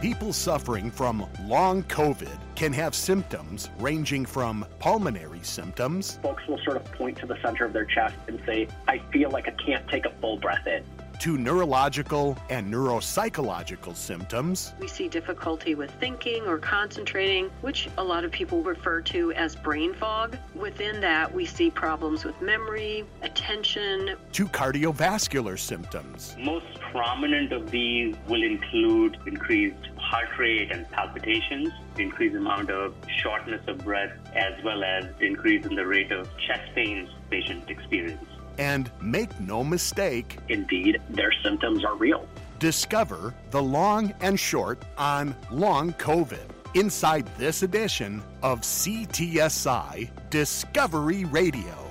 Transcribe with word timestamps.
People 0.00 0.32
suffering 0.32 0.92
from 0.92 1.26
long 1.42 1.82
COVID 1.84 2.38
can 2.54 2.72
have 2.72 2.94
symptoms 2.94 3.68
ranging 3.80 4.24
from 4.24 4.64
pulmonary 4.78 5.40
symptoms. 5.42 6.20
Folks 6.22 6.46
will 6.46 6.58
sort 6.58 6.76
of 6.76 6.84
point 6.92 7.18
to 7.18 7.26
the 7.26 7.36
center 7.42 7.64
of 7.64 7.72
their 7.72 7.84
chest 7.84 8.14
and 8.28 8.40
say, 8.46 8.68
I 8.86 8.98
feel 9.12 9.28
like 9.30 9.48
I 9.48 9.50
can't 9.50 9.88
take 9.88 10.06
a 10.06 10.10
full 10.20 10.36
breath 10.36 10.68
in 10.68 10.84
to 11.20 11.36
neurological 11.36 12.36
and 12.48 12.72
neuropsychological 12.72 13.96
symptoms. 13.96 14.74
We 14.80 14.88
see 14.88 15.08
difficulty 15.08 15.74
with 15.74 15.90
thinking 16.00 16.46
or 16.46 16.58
concentrating, 16.58 17.50
which 17.60 17.88
a 17.98 18.04
lot 18.04 18.24
of 18.24 18.30
people 18.30 18.62
refer 18.62 19.00
to 19.02 19.32
as 19.32 19.56
brain 19.56 19.94
fog. 19.94 20.36
Within 20.54 21.00
that, 21.00 21.32
we 21.32 21.44
see 21.44 21.70
problems 21.70 22.24
with 22.24 22.40
memory, 22.40 23.04
attention, 23.22 24.16
to 24.32 24.46
cardiovascular 24.46 25.58
symptoms. 25.58 26.36
Most 26.38 26.66
prominent 26.92 27.52
of 27.52 27.70
these 27.70 28.14
will 28.28 28.42
include 28.42 29.18
increased 29.26 29.88
heart 29.96 30.38
rate 30.38 30.70
and 30.70 30.88
palpitations, 30.90 31.70
increased 31.98 32.36
amount 32.36 32.70
of 32.70 32.94
shortness 33.22 33.60
of 33.66 33.78
breath, 33.78 34.12
as 34.34 34.62
well 34.62 34.84
as 34.84 35.04
increase 35.20 35.66
in 35.66 35.74
the 35.74 35.86
rate 35.86 36.12
of 36.12 36.28
chest 36.38 36.72
pains 36.74 37.10
patient 37.30 37.68
experience. 37.68 38.24
And 38.58 38.90
make 39.00 39.38
no 39.40 39.62
mistake, 39.62 40.38
indeed, 40.48 41.00
their 41.08 41.32
symptoms 41.42 41.84
are 41.84 41.94
real. 41.94 42.26
Discover 42.58 43.34
the 43.50 43.62
long 43.62 44.12
and 44.20 44.38
short 44.38 44.82
on 44.96 45.34
long 45.50 45.92
COVID 45.92 46.48
inside 46.74 47.26
this 47.38 47.62
edition 47.62 48.22
of 48.42 48.60
CTSI 48.60 50.10
Discovery 50.30 51.24
Radio. 51.24 51.88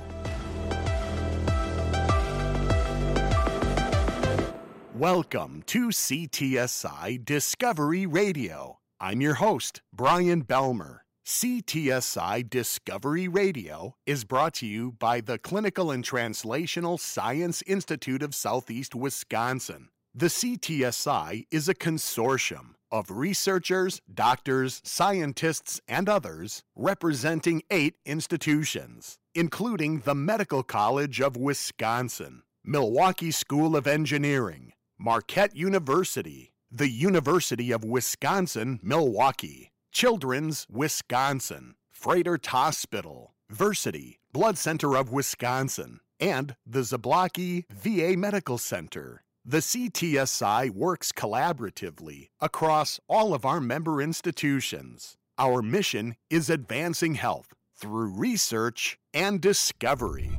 Welcome 4.94 5.64
to 5.68 5.90
CTSI 5.90 7.24
Discovery 7.24 8.06
Radio. 8.06 8.80
I'm 9.00 9.22
your 9.22 9.36
host, 9.36 9.84
Brian 9.94 10.44
Belmer. 10.44 11.02
CTSI 11.28 12.50
Discovery 12.50 13.28
Radio 13.28 13.96
is 14.06 14.24
brought 14.24 14.54
to 14.54 14.66
you 14.66 14.94
by 14.94 15.20
the 15.20 15.38
Clinical 15.38 15.92
and 15.92 16.02
Translational 16.02 16.98
Science 16.98 17.62
Institute 17.68 18.24
of 18.24 18.34
Southeast 18.34 18.96
Wisconsin. 18.96 19.90
The 20.16 20.28
CTSI 20.28 21.46
is 21.52 21.68
a 21.68 21.76
consortium 21.76 22.76
of 22.94 23.12
researchers, 23.12 24.00
doctors, 24.12 24.82
scientists, 24.86 25.82
and 25.86 26.08
others 26.08 26.64
representing 26.78 27.62
eight 27.70 27.96
institutions, 28.06 29.18
including 29.36 30.00
the 30.00 30.16
Medical 30.16 30.64
College 30.64 31.20
of 31.20 31.36
Wisconsin, 31.36 32.44
Milwaukee 32.64 33.32
School 33.32 33.76
of 33.76 33.86
Engineering, 33.86 34.72
Marquette 34.98 35.58
University, 35.58 36.54
the 36.72 36.90
University 36.90 37.74
of 37.74 37.84
Wisconsin 37.84 38.80
Milwaukee, 38.82 39.72
Children's 39.98 40.68
Wisconsin, 40.70 41.74
Froedtert 41.92 42.46
Hospital, 42.46 43.34
Versiti, 43.52 44.18
Blood 44.32 44.56
Center 44.56 44.96
of 44.96 45.12
Wisconsin, 45.12 46.02
and 46.20 46.56
the 46.68 46.82
Zablocki 46.82 47.66
VA 47.72 48.16
Medical 48.16 48.60
Center. 48.60 49.24
The 49.44 49.58
CTSI 49.58 50.70
works 50.70 51.12
collaboratively 51.12 52.28
across 52.40 53.00
all 53.08 53.34
of 53.34 53.44
our 53.44 53.60
member 53.60 54.00
institutions. 54.00 55.18
Our 55.40 55.64
mission 55.64 56.16
is 56.30 56.52
advancing 56.52 57.16
health 57.16 57.56
through 57.76 58.10
research 58.10 59.00
and 59.16 59.42
discovery. 59.42 60.38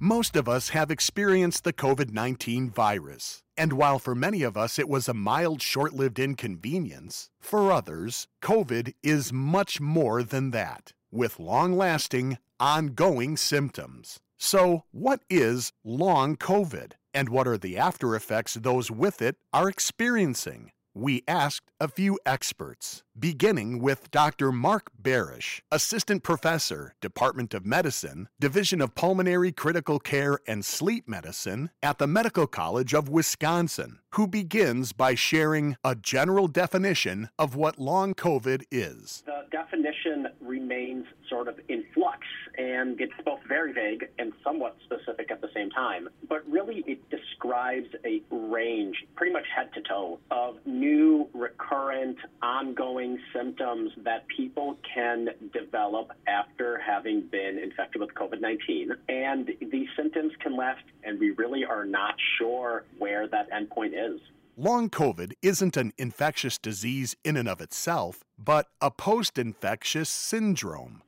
Most 0.00 0.36
of 0.36 0.48
us 0.48 0.68
have 0.68 0.92
experienced 0.92 1.64
the 1.64 1.72
COVID 1.72 2.12
19 2.12 2.70
virus. 2.70 3.42
And 3.56 3.72
while 3.72 3.98
for 3.98 4.14
many 4.14 4.44
of 4.44 4.56
us 4.56 4.78
it 4.78 4.88
was 4.88 5.08
a 5.08 5.14
mild, 5.14 5.60
short 5.60 5.92
lived 5.92 6.20
inconvenience, 6.20 7.30
for 7.40 7.72
others, 7.72 8.28
COVID 8.40 8.94
is 9.02 9.32
much 9.32 9.80
more 9.80 10.22
than 10.22 10.52
that, 10.52 10.92
with 11.10 11.40
long 11.40 11.72
lasting, 11.72 12.38
ongoing 12.60 13.36
symptoms. 13.36 14.20
So, 14.38 14.84
what 14.92 15.20
is 15.28 15.72
long 15.82 16.36
COVID? 16.36 16.92
And 17.12 17.28
what 17.28 17.48
are 17.48 17.58
the 17.58 17.76
after 17.76 18.14
effects 18.14 18.54
those 18.54 18.92
with 18.92 19.20
it 19.20 19.34
are 19.52 19.68
experiencing? 19.68 20.70
We 20.98 21.22
asked 21.28 21.70
a 21.78 21.86
few 21.86 22.18
experts, 22.26 23.04
beginning 23.16 23.80
with 23.80 24.10
Dr. 24.10 24.50
Mark 24.50 24.90
Barish, 25.00 25.60
Assistant 25.70 26.24
Professor, 26.24 26.94
Department 27.00 27.54
of 27.54 27.64
Medicine, 27.64 28.28
Division 28.40 28.80
of 28.80 28.96
Pulmonary 28.96 29.52
Critical 29.52 30.00
Care 30.00 30.40
and 30.48 30.64
Sleep 30.64 31.08
Medicine 31.08 31.70
at 31.84 31.98
the 31.98 32.08
Medical 32.08 32.48
College 32.48 32.94
of 32.94 33.08
Wisconsin, 33.08 34.00
who 34.14 34.26
begins 34.26 34.92
by 34.92 35.14
sharing 35.14 35.76
a 35.84 35.94
general 35.94 36.48
definition 36.48 37.30
of 37.38 37.54
what 37.54 37.78
long 37.78 38.12
COVID 38.12 38.64
is. 38.72 39.22
The 39.24 39.44
definition 39.52 40.26
remains 40.40 41.06
sort 41.30 41.46
of 41.46 41.60
in 41.68 41.84
flux 41.94 42.26
and 42.58 43.00
it's 43.00 43.12
both 43.24 43.38
very 43.48 43.72
vague 43.72 44.08
and 44.18 44.32
somewhat 44.42 44.76
specific 44.84 45.30
at 45.30 45.40
the 45.40 45.48
same 45.54 45.70
time. 45.70 46.08
But 46.28 46.42
really, 46.50 46.84
it 46.86 47.00
describes 47.08 47.86
a 48.04 48.20
range, 48.30 48.96
pretty 49.14 49.32
much 49.32 49.44
head 49.54 49.72
to 49.74 49.82
toe, 49.82 50.18
of 50.30 50.56
new, 50.66 51.28
recurrent, 51.32 52.18
ongoing 52.42 53.18
symptoms 53.32 53.92
that 54.04 54.26
people 54.36 54.76
can 54.92 55.28
develop 55.52 56.10
after 56.26 56.80
having 56.84 57.28
been 57.30 57.58
infected 57.62 58.00
with 58.00 58.12
COVID 58.14 58.40
19. 58.40 58.90
And 59.08 59.50
these 59.70 59.88
symptoms 59.96 60.32
can 60.40 60.56
last, 60.56 60.82
and 61.04 61.20
we 61.20 61.30
really 61.30 61.64
are 61.64 61.84
not 61.84 62.16
sure 62.38 62.84
where 62.98 63.28
that 63.28 63.48
endpoint 63.50 63.92
is. 63.92 64.20
Long 64.60 64.90
COVID 64.90 65.34
isn't 65.40 65.76
an 65.76 65.92
infectious 65.96 66.58
disease 66.58 67.14
in 67.22 67.36
and 67.36 67.48
of 67.48 67.60
itself, 67.60 68.24
but 68.36 68.66
a 68.80 68.90
post 68.90 69.38
infectious 69.38 70.08
syndrome 70.08 71.00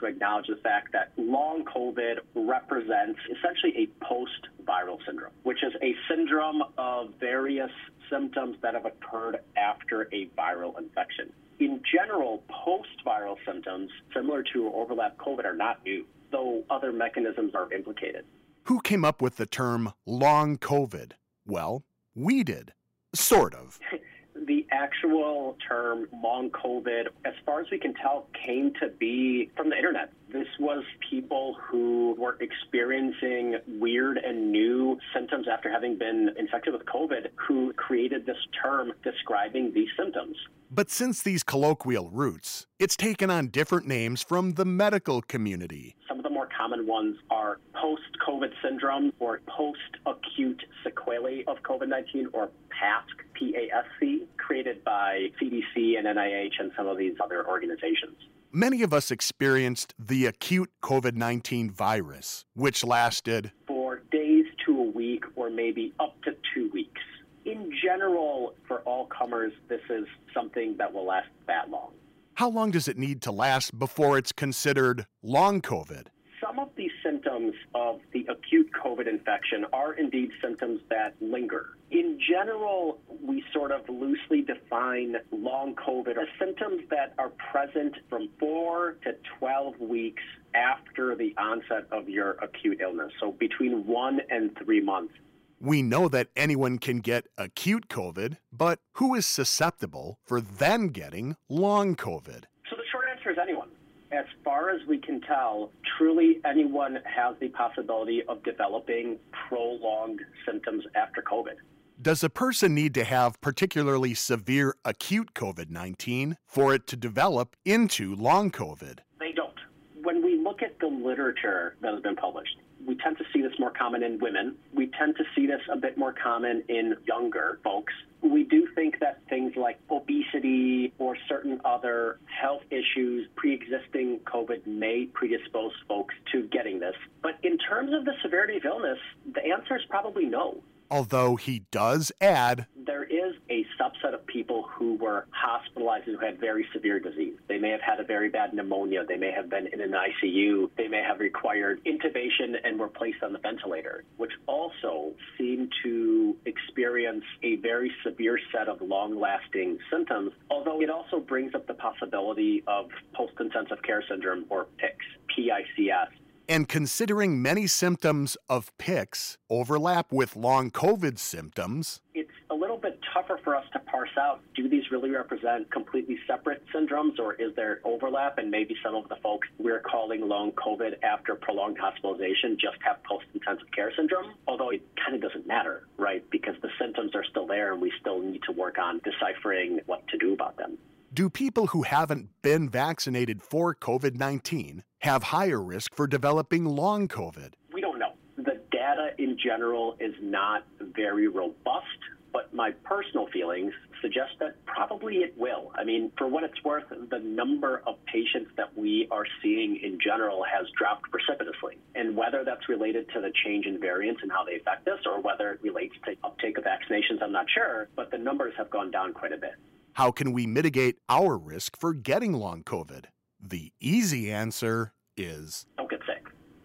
to 0.00 0.06
acknowledge 0.06 0.46
the 0.48 0.56
fact 0.56 0.92
that 0.92 1.12
long 1.16 1.64
COVID 1.64 2.16
represents 2.34 3.20
essentially 3.30 3.74
a 3.76 4.04
post 4.04 4.48
viral 4.64 4.98
syndrome, 5.06 5.32
which 5.42 5.62
is 5.62 5.72
a 5.82 5.94
syndrome 6.08 6.62
of 6.78 7.10
various 7.20 7.70
symptoms 8.10 8.56
that 8.62 8.74
have 8.74 8.86
occurred 8.86 9.38
after 9.56 10.08
a 10.12 10.26
viral 10.38 10.76
infection. 10.78 11.32
In 11.60 11.80
general, 11.92 12.42
post 12.48 12.88
viral 13.06 13.36
symptoms, 13.46 13.90
similar 14.14 14.42
to 14.52 14.66
or 14.66 14.82
overlap 14.82 15.16
COVID, 15.18 15.44
are 15.44 15.54
not 15.54 15.84
new, 15.84 16.06
though 16.32 16.64
other 16.70 16.92
mechanisms 16.92 17.54
are 17.54 17.72
implicated. 17.72 18.24
Who 18.64 18.80
came 18.80 19.04
up 19.04 19.20
with 19.20 19.36
the 19.36 19.46
term 19.46 19.92
long 20.06 20.56
COVID? 20.58 21.12
Well, 21.46 21.84
we 22.14 22.42
did. 22.42 22.72
Sort 23.14 23.54
of. 23.54 23.78
the 24.46 24.66
actual 24.70 25.56
term 25.66 26.06
long 26.22 26.50
COVID, 26.50 27.08
as 27.24 27.34
far 27.44 27.60
as 27.60 27.66
we 27.70 27.78
can 27.78 27.94
tell, 27.94 28.26
came 28.46 28.72
to 28.80 28.88
be 28.88 29.50
from 29.56 29.70
the 29.70 29.76
internet. 29.76 30.12
This 30.32 30.48
was 30.58 30.84
people 31.10 31.56
who 31.60 32.14
were 32.18 32.36
experiencing 32.40 33.56
weird 33.66 34.18
and 34.18 34.52
new 34.52 34.98
symptoms 35.14 35.46
after 35.50 35.70
having 35.70 35.98
been 35.98 36.30
infected 36.38 36.72
with 36.72 36.84
COVID 36.86 37.28
who 37.34 37.72
created 37.74 38.26
this 38.26 38.36
term 38.62 38.92
describing 39.02 39.72
these 39.74 39.88
symptoms. 39.98 40.36
But 40.70 40.88
since 40.88 41.22
these 41.22 41.42
colloquial 41.42 42.10
roots, 42.10 42.66
it's 42.78 42.96
taken 42.96 43.28
on 43.28 43.48
different 43.48 43.88
names 43.88 44.22
from 44.22 44.52
the 44.52 44.64
medical 44.64 45.20
community. 45.20 45.96
Some 46.08 46.18
of 46.18 46.22
the 46.22 46.30
more 46.30 46.46
common 46.60 46.86
ones 46.86 47.16
are 47.30 47.58
post 47.80 48.02
COVID 48.26 48.50
syndrome 48.62 49.12
or 49.18 49.40
post 49.46 49.78
acute 50.04 50.62
sequelae 50.84 51.44
of 51.46 51.56
COVID 51.62 51.88
19 51.88 52.28
or 52.32 52.50
PASC, 52.68 53.24
P-A-S-C, 53.34 54.26
created 54.36 54.84
by 54.84 55.28
CDC 55.40 55.96
and 55.98 56.06
NIH 56.06 56.60
and 56.60 56.70
some 56.76 56.86
of 56.86 56.98
these 56.98 57.14
other 57.22 57.48
organizations. 57.48 58.16
Many 58.52 58.82
of 58.82 58.92
us 58.92 59.10
experienced 59.10 59.94
the 59.98 60.26
acute 60.26 60.70
COVID 60.82 61.14
19 61.14 61.70
virus, 61.70 62.44
which 62.54 62.84
lasted 62.84 63.52
for 63.66 64.02
days 64.10 64.44
to 64.66 64.78
a 64.78 64.90
week 64.90 65.24
or 65.36 65.48
maybe 65.48 65.94
up 65.98 66.20
to 66.24 66.32
two 66.54 66.70
weeks. 66.72 67.00
In 67.46 67.72
general, 67.82 68.54
for 68.68 68.80
all 68.80 69.06
comers, 69.06 69.52
this 69.68 69.80
is 69.88 70.04
something 70.34 70.76
that 70.76 70.92
will 70.92 71.06
last 71.06 71.28
that 71.46 71.70
long. 71.70 71.92
How 72.34 72.48
long 72.48 72.70
does 72.70 72.88
it 72.88 72.98
need 72.98 73.22
to 73.22 73.32
last 73.32 73.78
before 73.78 74.18
it's 74.18 74.32
considered 74.32 75.06
long 75.22 75.62
COVID? 75.62 76.06
Some 76.40 76.58
of 76.58 76.70
these 76.74 76.90
symptoms 77.04 77.54
of 77.74 78.00
the 78.12 78.26
acute 78.30 78.70
COVID 79.00 79.08
infection 79.08 79.64
are 79.72 79.94
indeed 79.94 80.30
symptoms 80.42 80.80
that 80.90 81.14
linger. 81.20 81.70
In 81.90 82.18
general, 82.28 82.98
we 83.22 83.42
sort 83.52 83.72
of 83.72 83.88
loosely 83.88 84.42
define 84.42 85.16
long 85.32 85.74
COVID 85.74 86.10
as 86.10 86.28
symptoms 86.38 86.82
that 86.90 87.14
are 87.18 87.30
present 87.52 87.94
from 88.08 88.28
4 88.38 88.96
to 89.04 89.14
12 89.38 89.80
weeks 89.80 90.22
after 90.54 91.14
the 91.14 91.34
onset 91.38 91.86
of 91.90 92.08
your 92.08 92.32
acute 92.42 92.80
illness, 92.80 93.12
so 93.20 93.32
between 93.32 93.86
1 93.86 94.20
and 94.30 94.56
3 94.64 94.80
months. 94.80 95.14
We 95.60 95.82
know 95.82 96.08
that 96.08 96.28
anyone 96.36 96.78
can 96.78 97.00
get 97.00 97.26
acute 97.36 97.88
COVID, 97.88 98.38
but 98.52 98.80
who 98.94 99.14
is 99.14 99.26
susceptible 99.26 100.18
for 100.24 100.40
then 100.40 100.88
getting 100.88 101.36
long 101.48 101.96
COVID? 101.96 102.44
So 102.68 102.76
the 102.76 102.84
short 102.90 103.06
answer 103.14 103.30
is 103.30 103.38
anyone 103.40 103.68
as 104.12 104.24
far 104.50 104.70
as 104.70 104.80
we 104.88 104.98
can 104.98 105.20
tell, 105.20 105.70
truly 105.96 106.40
anyone 106.44 106.98
has 107.04 107.36
the 107.40 107.48
possibility 107.50 108.20
of 108.28 108.42
developing 108.42 109.16
prolonged 109.48 110.20
symptoms 110.44 110.82
after 110.96 111.22
COVID. 111.22 111.54
Does 112.02 112.24
a 112.24 112.28
person 112.28 112.74
need 112.74 112.92
to 112.94 113.04
have 113.04 113.40
particularly 113.40 114.12
severe 114.12 114.74
acute 114.84 115.34
COVID 115.34 115.70
19 115.70 116.36
for 116.46 116.74
it 116.74 116.88
to 116.88 116.96
develop 116.96 117.54
into 117.64 118.16
long 118.16 118.50
COVID? 118.50 118.98
They 119.20 119.30
don't. 119.30 119.54
When 120.02 120.20
we 120.24 120.40
look 120.42 120.62
at 120.62 120.76
the 120.80 120.88
literature 120.88 121.76
that 121.80 121.94
has 121.94 122.02
been 122.02 122.16
published, 122.16 122.56
we 122.90 122.96
tend 122.96 123.16
to 123.18 123.24
see 123.32 123.40
this 123.40 123.52
more 123.60 123.70
common 123.70 124.02
in 124.02 124.18
women. 124.18 124.56
We 124.74 124.88
tend 124.88 125.14
to 125.18 125.24
see 125.36 125.46
this 125.46 125.60
a 125.72 125.76
bit 125.76 125.96
more 125.96 126.12
common 126.12 126.64
in 126.68 126.96
younger 127.06 127.60
folks. 127.62 127.92
We 128.20 128.42
do 128.42 128.66
think 128.74 128.98
that 128.98 129.20
things 129.28 129.52
like 129.54 129.78
obesity 129.88 130.92
or 130.98 131.16
certain 131.28 131.60
other 131.64 132.18
health 132.26 132.62
issues 132.68 133.28
pre 133.36 133.54
existing 133.54 134.18
COVID 134.24 134.66
may 134.66 135.06
predispose 135.06 135.72
folks 135.86 136.16
to 136.32 136.48
getting 136.48 136.80
this. 136.80 136.96
But 137.22 137.38
in 137.44 137.58
terms 137.58 137.92
of 137.94 138.04
the 138.04 138.14
severity 138.22 138.56
of 138.56 138.64
illness, 138.64 138.98
the 139.32 139.44
answer 139.44 139.76
is 139.76 139.82
probably 139.88 140.24
no 140.24 140.60
although 140.90 141.36
he 141.36 141.64
does 141.70 142.12
add 142.20 142.66
there 142.90 143.04
is 143.04 143.36
a 143.48 143.64
subset 143.80 144.14
of 144.14 144.26
people 144.26 144.64
who 144.68 144.94
were 144.96 145.26
hospitalized 145.30 146.06
who 146.06 146.18
had 146.18 146.40
very 146.40 146.66
severe 146.72 146.98
disease. 146.98 147.34
They 147.48 147.58
may 147.58 147.70
have 147.70 147.80
had 147.80 148.00
a 148.00 148.04
very 148.04 148.28
bad 148.28 148.52
pneumonia. 148.52 149.04
They 149.06 149.16
may 149.16 149.30
have 149.30 149.48
been 149.48 149.68
in 149.68 149.80
an 149.80 149.92
ICU. 149.92 150.70
They 150.76 150.88
may 150.88 151.02
have 151.02 151.20
required 151.20 151.80
intubation 151.84 152.56
and 152.64 152.78
were 152.80 152.88
placed 152.88 153.22
on 153.22 153.32
the 153.32 153.38
ventilator, 153.38 154.02
which 154.16 154.32
also 154.46 155.12
seem 155.38 155.70
to 155.84 156.36
experience 156.46 157.24
a 157.42 157.56
very 157.56 157.92
severe 158.04 158.38
set 158.52 158.68
of 158.68 158.80
long 158.80 159.20
lasting 159.20 159.78
symptoms, 159.90 160.32
although 160.50 160.80
it 160.80 160.90
also 160.90 161.20
brings 161.20 161.54
up 161.54 161.66
the 161.66 161.74
possibility 161.74 162.62
of 162.66 162.90
post 163.14 163.34
intensive 163.38 163.82
care 163.82 164.02
syndrome 164.08 164.46
or 164.48 164.66
PICS, 164.78 165.06
PICS 165.28 166.12
and 166.50 166.68
considering 166.68 167.40
many 167.40 167.68
symptoms 167.68 168.36
of 168.48 168.76
PICS 168.76 169.38
overlap 169.48 170.10
with 170.10 170.34
long 170.34 170.72
COVID 170.72 171.16
symptoms, 171.16 172.00
it's 172.12 172.28
a 172.50 172.54
little 172.54 172.76
bit 172.76 172.98
tougher 173.14 173.38
for 173.44 173.54
us 173.54 173.64
to 173.72 173.78
parse 173.78 174.10
out 174.18 174.40
do 174.56 174.68
these 174.68 174.90
really 174.90 175.10
represent 175.10 175.70
completely 175.70 176.18
separate 176.26 176.64
syndromes 176.74 177.20
or 177.20 177.34
is 177.34 177.54
there 177.54 177.80
overlap? 177.84 178.38
And 178.38 178.50
maybe 178.50 178.74
some 178.82 178.96
of 178.96 179.08
the 179.08 179.16
folks 179.22 179.46
we're 179.58 179.80
calling 179.80 180.28
long 180.28 180.50
COVID 180.52 181.02
after 181.04 181.36
prolonged 181.36 181.78
hospitalization 181.78 182.56
just 182.60 182.76
have 182.84 183.02
post 183.04 183.26
intensive 183.32 183.70
care 183.70 183.92
syndrome, 183.96 184.34
although 184.48 184.70
it 184.70 184.82
kind 184.96 185.14
of 185.14 185.22
doesn't 185.22 185.46
matter, 185.46 185.86
right? 185.98 186.28
Because 186.30 186.56
the 186.62 186.70
symptoms 186.80 187.14
are 187.14 187.24
still 187.30 187.46
there 187.46 187.72
and 187.72 187.80
we 187.80 187.92
still 188.00 188.20
need 188.20 188.42
to 188.42 188.52
work 188.52 188.76
on 188.78 189.00
deciphering 189.04 189.80
what 189.86 190.06
to 190.08 190.18
do 190.18 190.32
about 190.32 190.56
them. 190.56 190.76
Do 191.12 191.28
people 191.28 191.66
who 191.66 191.82
haven't 191.82 192.28
been 192.40 192.68
vaccinated 192.68 193.42
for 193.42 193.74
COVID 193.74 194.14
19 194.14 194.84
have 195.00 195.24
higher 195.24 195.60
risk 195.60 195.92
for 195.92 196.06
developing 196.06 196.64
long 196.64 197.08
COVID? 197.08 197.54
We 197.72 197.80
don't 197.80 197.98
know. 197.98 198.12
The 198.36 198.60
data 198.70 199.10
in 199.18 199.36
general 199.36 199.96
is 199.98 200.14
not 200.22 200.64
very 200.94 201.26
robust, 201.26 201.98
but 202.32 202.54
my 202.54 202.70
personal 202.84 203.26
feelings 203.32 203.72
suggest 204.00 204.34
that 204.38 204.64
probably 204.66 205.16
it 205.16 205.34
will. 205.36 205.72
I 205.74 205.82
mean, 205.82 206.12
for 206.16 206.28
what 206.28 206.44
it's 206.44 206.62
worth, 206.62 206.84
the 206.88 207.18
number 207.18 207.82
of 207.88 207.96
patients 208.06 208.52
that 208.56 208.78
we 208.78 209.08
are 209.10 209.26
seeing 209.42 209.80
in 209.82 209.98
general 210.00 210.44
has 210.44 210.68
dropped 210.78 211.10
precipitously. 211.10 211.76
And 211.96 212.16
whether 212.16 212.44
that's 212.44 212.68
related 212.68 213.08
to 213.14 213.20
the 213.20 213.32
change 213.44 213.66
in 213.66 213.80
variants 213.80 214.22
and 214.22 214.30
how 214.30 214.44
they 214.44 214.54
affect 214.54 214.86
us, 214.86 215.00
or 215.06 215.20
whether 215.20 215.50
it 215.50 215.60
relates 215.60 215.96
to 216.04 216.14
uptake 216.22 216.56
of 216.56 216.62
vaccinations, 216.62 217.20
I'm 217.20 217.32
not 217.32 217.46
sure, 217.52 217.88
but 217.96 218.12
the 218.12 218.18
numbers 218.18 218.54
have 218.56 218.70
gone 218.70 218.92
down 218.92 219.12
quite 219.12 219.32
a 219.32 219.36
bit. 219.36 219.54
How 220.00 220.10
can 220.10 220.32
we 220.32 220.46
mitigate 220.46 220.96
our 221.10 221.36
risk 221.36 221.76
for 221.76 221.92
getting 221.92 222.32
long 222.32 222.62
COVID? 222.62 223.04
The 223.38 223.70
easy 223.80 224.32
answer 224.32 224.94
is 225.14 225.66
don't 225.76 225.90
get 225.90 226.00
sick, 226.06 226.24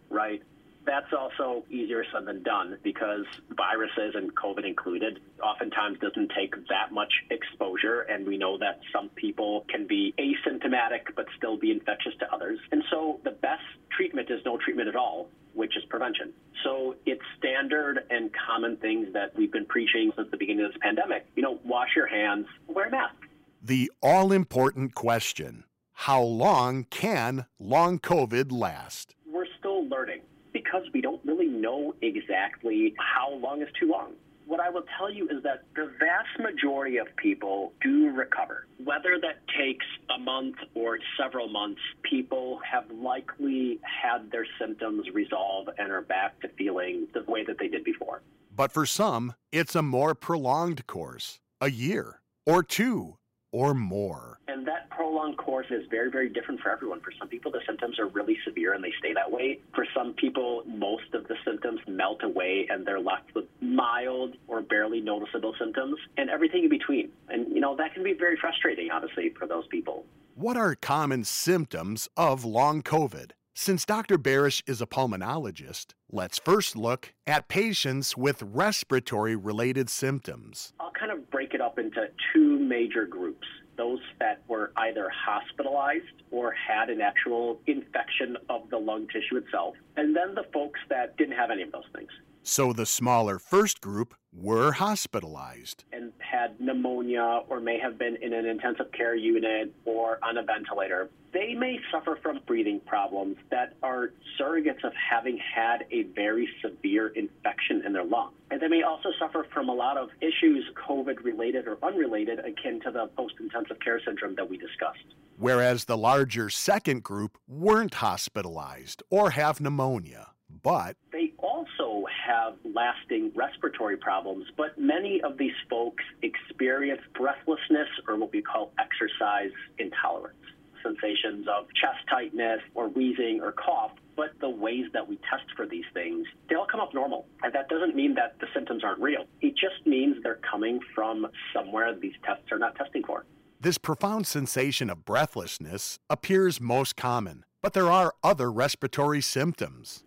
right? 0.10 0.42
That's 0.86 1.12
also 1.12 1.66
easier 1.70 2.06
said 2.14 2.28
than 2.28 2.44
done 2.44 2.78
because 2.82 3.26
viruses 3.50 4.16
and 4.16 4.34
COVID 4.38 4.66
included 4.66 5.20
oftentimes 5.44 6.00
doesn't 6.00 6.32
take 6.34 6.56
that 6.70 6.94
much 6.94 7.12
exposure. 7.30 8.04
And 8.04 8.26
we 8.26 8.38
know 8.38 8.58
that 8.60 8.80
some 8.94 9.10
people 9.10 9.66
can 9.68 9.86
be 9.86 10.14
asymptomatic 10.18 11.14
but 11.18 11.26
still 11.36 11.58
be 11.58 11.72
infectious 11.72 12.14
to 12.20 12.34
others. 12.34 12.60
And 12.72 12.86
so 12.90 13.20
the 13.26 13.32
best 13.32 13.64
treatment 13.92 14.30
is 14.32 14.40
no 14.46 14.58
treatment 14.64 14.88
at 14.88 14.96
all, 14.96 15.28
which 15.54 15.76
is 15.76 15.84
prevention. 15.90 16.32
So 16.64 16.96
it's 17.06 17.22
standard 17.38 18.06
and 18.10 18.32
common 18.48 18.78
things 18.78 19.12
that 19.12 19.36
we've 19.36 19.52
been 19.52 19.66
preaching 19.66 20.14
since 20.16 20.30
the 20.32 20.38
beginning 20.38 20.66
of 20.66 20.72
this 20.72 20.80
pandemic. 20.82 21.26
You 21.36 21.44
know, 21.44 21.60
wash 21.66 21.90
your 21.98 22.08
hands, 22.08 22.48
wear 22.68 22.88
a 22.88 22.92
mask. 22.92 23.25
The 23.68 23.92
all 24.00 24.32
important 24.32 24.94
question 24.94 25.64
how 25.94 26.22
long 26.22 26.84
can 26.92 27.48
long 27.58 27.98
COVID 27.98 28.52
last? 28.52 29.16
We're 29.26 29.48
still 29.58 29.88
learning 29.88 30.22
because 30.54 30.84
we 30.94 31.02
don't 31.02 31.20
really 31.26 31.48
know 31.48 31.96
exactly 32.04 32.94
how 33.00 33.34
long 33.34 33.64
is 33.64 33.68
too 33.80 33.88
long. 33.88 34.12
What 34.46 34.60
I 34.60 34.70
will 34.70 34.84
tell 35.00 35.12
you 35.12 35.28
is 35.30 35.42
that 35.42 35.64
the 35.76 35.92
vast 36.00 36.40
majority 36.40 36.98
of 36.98 37.08
people 37.16 37.74
do 37.82 38.12
recover. 38.12 38.68
Whether 38.84 39.18
that 39.22 39.42
takes 39.58 39.86
a 40.16 40.20
month 40.20 40.58
or 40.76 41.00
several 41.20 41.48
months, 41.48 41.82
people 42.04 42.60
have 42.72 42.84
likely 42.92 43.80
had 43.82 44.30
their 44.32 44.46
symptoms 44.60 45.08
resolve 45.12 45.70
and 45.80 45.92
are 45.92 46.04
back 46.04 46.40
to 46.42 46.50
feeling 46.50 47.08
the 47.16 47.24
way 47.24 47.44
that 47.44 47.58
they 47.58 47.70
did 47.70 47.84
before. 47.84 48.22
But 48.56 48.72
for 48.72 48.86
some, 48.86 49.34
it's 49.52 49.74
a 49.74 49.82
more 49.82 50.14
prolonged 50.14 50.86
course, 50.86 51.40
a 51.60 51.72
year 51.72 52.22
or 52.46 52.62
two 52.62 53.18
or 53.52 53.74
more. 53.74 54.40
And 54.48 54.68
that 54.68 54.90
prolonged 54.90 55.38
course 55.38 55.68
is 55.70 55.84
very, 55.90 56.12
very 56.12 56.30
different 56.30 56.62
for 56.62 56.72
everyone. 56.72 57.00
For 57.02 57.12
some 57.18 57.28
people, 57.28 57.52
the 57.52 57.62
symptoms 57.66 58.00
are 58.00 58.08
really 58.08 58.38
severe 58.46 58.74
and 58.74 58.84
they 58.84 58.94
stay 59.00 59.14
that 59.14 59.32
way. 59.32 59.60
For 59.74 59.86
some 59.96 60.14
people, 60.14 60.64
most 60.66 61.14
of 61.14 61.28
the 61.28 61.36
symptoms 61.44 61.80
melt 61.88 62.24
away 62.24 62.68
and 62.70 62.86
they're 62.86 63.00
left 63.00 63.34
with 63.34 63.46
mild 63.62 64.36
or 64.48 64.62
barely 64.62 65.02
noticeable 65.02 65.54
symptoms 65.60 65.98
and 66.18 66.30
everything 66.30 66.64
in 66.64 66.70
between. 66.70 67.10
And, 67.30 67.48
you 67.54 67.62
know, 67.62 67.76
that 67.76 67.94
can 67.94 68.04
be 68.04 68.14
very 68.14 68.38
frustrating, 68.38 68.90
honestly, 68.92 69.34
for 69.38 69.48
those 69.48 69.68
people. 69.68 70.06
What 70.36 70.58
are 70.58 70.76
common 70.76 71.24
symptoms 71.24 72.10
of 72.18 72.44
long 72.44 72.82
COVID? 72.82 73.32
Since 73.58 73.86
Dr. 73.86 74.18
Barish 74.18 74.62
is 74.68 74.82
a 74.82 74.86
pulmonologist, 74.86 75.94
let's 76.12 76.38
first 76.40 76.76
look 76.76 77.14
at 77.26 77.48
patients 77.48 78.18
with 78.18 78.44
respiratory 78.44 79.38
related 79.38 79.90
symptoms. 79.90 80.74
I'll 80.78 80.92
kind 80.92 81.10
of 81.10 81.32
break 81.32 81.54
it 81.54 81.62
up 81.62 81.80
into 81.80 82.10
two 82.34 82.60
major 82.60 83.06
groups 83.06 83.48
those 83.78 84.00
that 84.20 84.42
were 84.50 84.74
either 84.76 85.10
hospitalized 85.10 86.24
or 86.32 86.54
had 86.54 86.90
an 86.90 87.00
actual 87.00 87.62
infection 87.66 88.36
of 88.50 88.70
the 88.72 88.78
lung 88.78 89.08
tissue 89.08 89.38
itself, 89.38 89.76
and 89.96 90.14
then 90.14 90.36
the 90.36 90.46
folks 90.54 90.82
that 90.90 91.16
didn't 91.16 91.38
have 91.38 91.50
any 91.50 91.62
of 91.62 91.72
those 91.72 91.88
things. 91.96 92.10
So 92.44 92.74
the 92.74 92.86
smaller 92.86 93.40
first 93.40 93.80
group 93.80 94.16
were 94.34 94.74
hospitalized 94.74 95.86
and 95.94 96.12
had 96.46 96.60
pneumonia 96.60 97.42
or 97.50 97.60
may 97.60 97.80
have 97.80 97.98
been 97.98 98.18
in 98.22 98.34
an 98.34 98.46
intensive 98.46 98.92
care 98.92 99.16
unit 99.16 99.74
or 99.86 100.20
on 100.24 100.38
a 100.38 100.44
ventilator. 100.44 101.10
They 101.34 101.54
may 101.54 101.80
suffer 101.92 102.18
from 102.22 102.40
breathing 102.48 102.80
problems 102.86 103.38
that 103.52 103.74
are 103.84 104.12
surrogates 104.40 104.84
of 104.84 104.94
having 104.94 105.38
had 105.38 105.86
a 105.92 106.04
very 106.04 106.48
severe 106.62 107.08
infection 107.08 107.84
in 107.86 107.94
their 107.94 108.06
lungs. 108.06 108.34
And 108.52 108.62
they 108.62 108.68
may 108.68 108.84
also 108.84 109.10
suffer 109.20 109.46
from 109.54 109.68
a 109.68 109.74
lot 109.74 109.98
of 109.98 110.10
issues, 110.22 110.66
COVID 110.88 111.24
related 111.24 111.68
or 111.68 111.78
unrelated, 111.84 112.40
akin 112.40 112.80
to 112.82 112.92
the 112.92 113.10
post 113.18 113.36
intensive 113.40 113.80
care 113.80 114.00
syndrome 114.06 114.36
that 114.36 114.50
we 114.50 114.58
discussed. 114.58 115.16
Whereas 115.38 115.86
the 115.86 115.98
larger 115.98 116.50
second 116.50 117.04
group 117.04 117.38
weren't 117.48 117.96
hospitalized 117.96 119.04
or 119.10 119.32
have 119.32 119.60
pneumonia, 119.60 120.28
but 120.64 120.96
they 121.12 121.34
also 121.40 122.05
have 122.26 122.56
lasting 122.74 123.32
respiratory 123.36 123.98
problems, 123.98 124.46
but 124.58 124.78
many 124.78 125.22
of 125.22 125.38
these 125.38 125.56
folks 125.70 126.04
experience 126.22 127.02
breathlessness 127.14 127.88
or 128.08 128.16
what 128.18 128.32
we 128.32 128.42
call 128.42 128.72
exercise 128.80 129.52
intolerance, 129.78 130.38
sensations 130.84 131.48
of 131.48 131.66
chest 131.80 132.00
tightness 132.10 132.62
or 132.74 132.90
wheezing 132.90 133.40
or 133.42 133.52
cough. 133.52 133.92
But 134.16 134.32
the 134.40 134.50
ways 134.50 134.86
that 134.94 135.08
we 135.08 135.18
test 135.30 135.44
for 135.58 135.68
these 135.68 135.84
things, 135.94 136.26
they 136.50 136.56
all 136.56 136.68
come 136.72 136.80
up 136.80 136.94
normal. 136.94 137.28
And 137.44 137.54
that 137.54 137.68
doesn't 137.68 137.96
mean 137.96 138.16
that 138.16 138.40
the 138.40 138.48
symptoms 138.54 138.84
aren't 138.84 139.02
real. 139.02 139.26
It 139.42 139.56
just 139.58 139.86
means 139.86 140.16
they're 140.24 140.40
coming 140.50 140.80
from 140.94 141.28
somewhere 141.54 141.94
these 141.94 142.14
tests 142.26 142.52
are 142.52 142.60
not 142.60 142.76
testing 142.76 143.04
for. 143.04 143.26
This 143.60 143.78
profound 143.78 144.26
sensation 144.26 144.90
of 144.90 145.06
breathlessness 145.06 146.00
appears 146.10 146.62
most 146.62 146.96
common, 146.96 147.44
but 147.62 147.74
there 147.74 147.92
are 147.92 148.14
other 148.24 148.52
respiratory 148.52 149.22
symptoms 149.22 150.04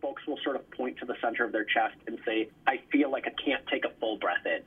center 1.38 1.46
of 1.46 1.52
their 1.52 1.64
chest 1.64 1.96
and 2.06 2.18
say, 2.24 2.48
I 2.66 2.80
feel 2.90 3.10
like 3.10 3.26
I 3.26 3.42
can't 3.42 3.66
take 3.70 3.84
a 3.84 3.90
full 4.00 4.18
breath 4.18 4.44
in. 4.44 4.60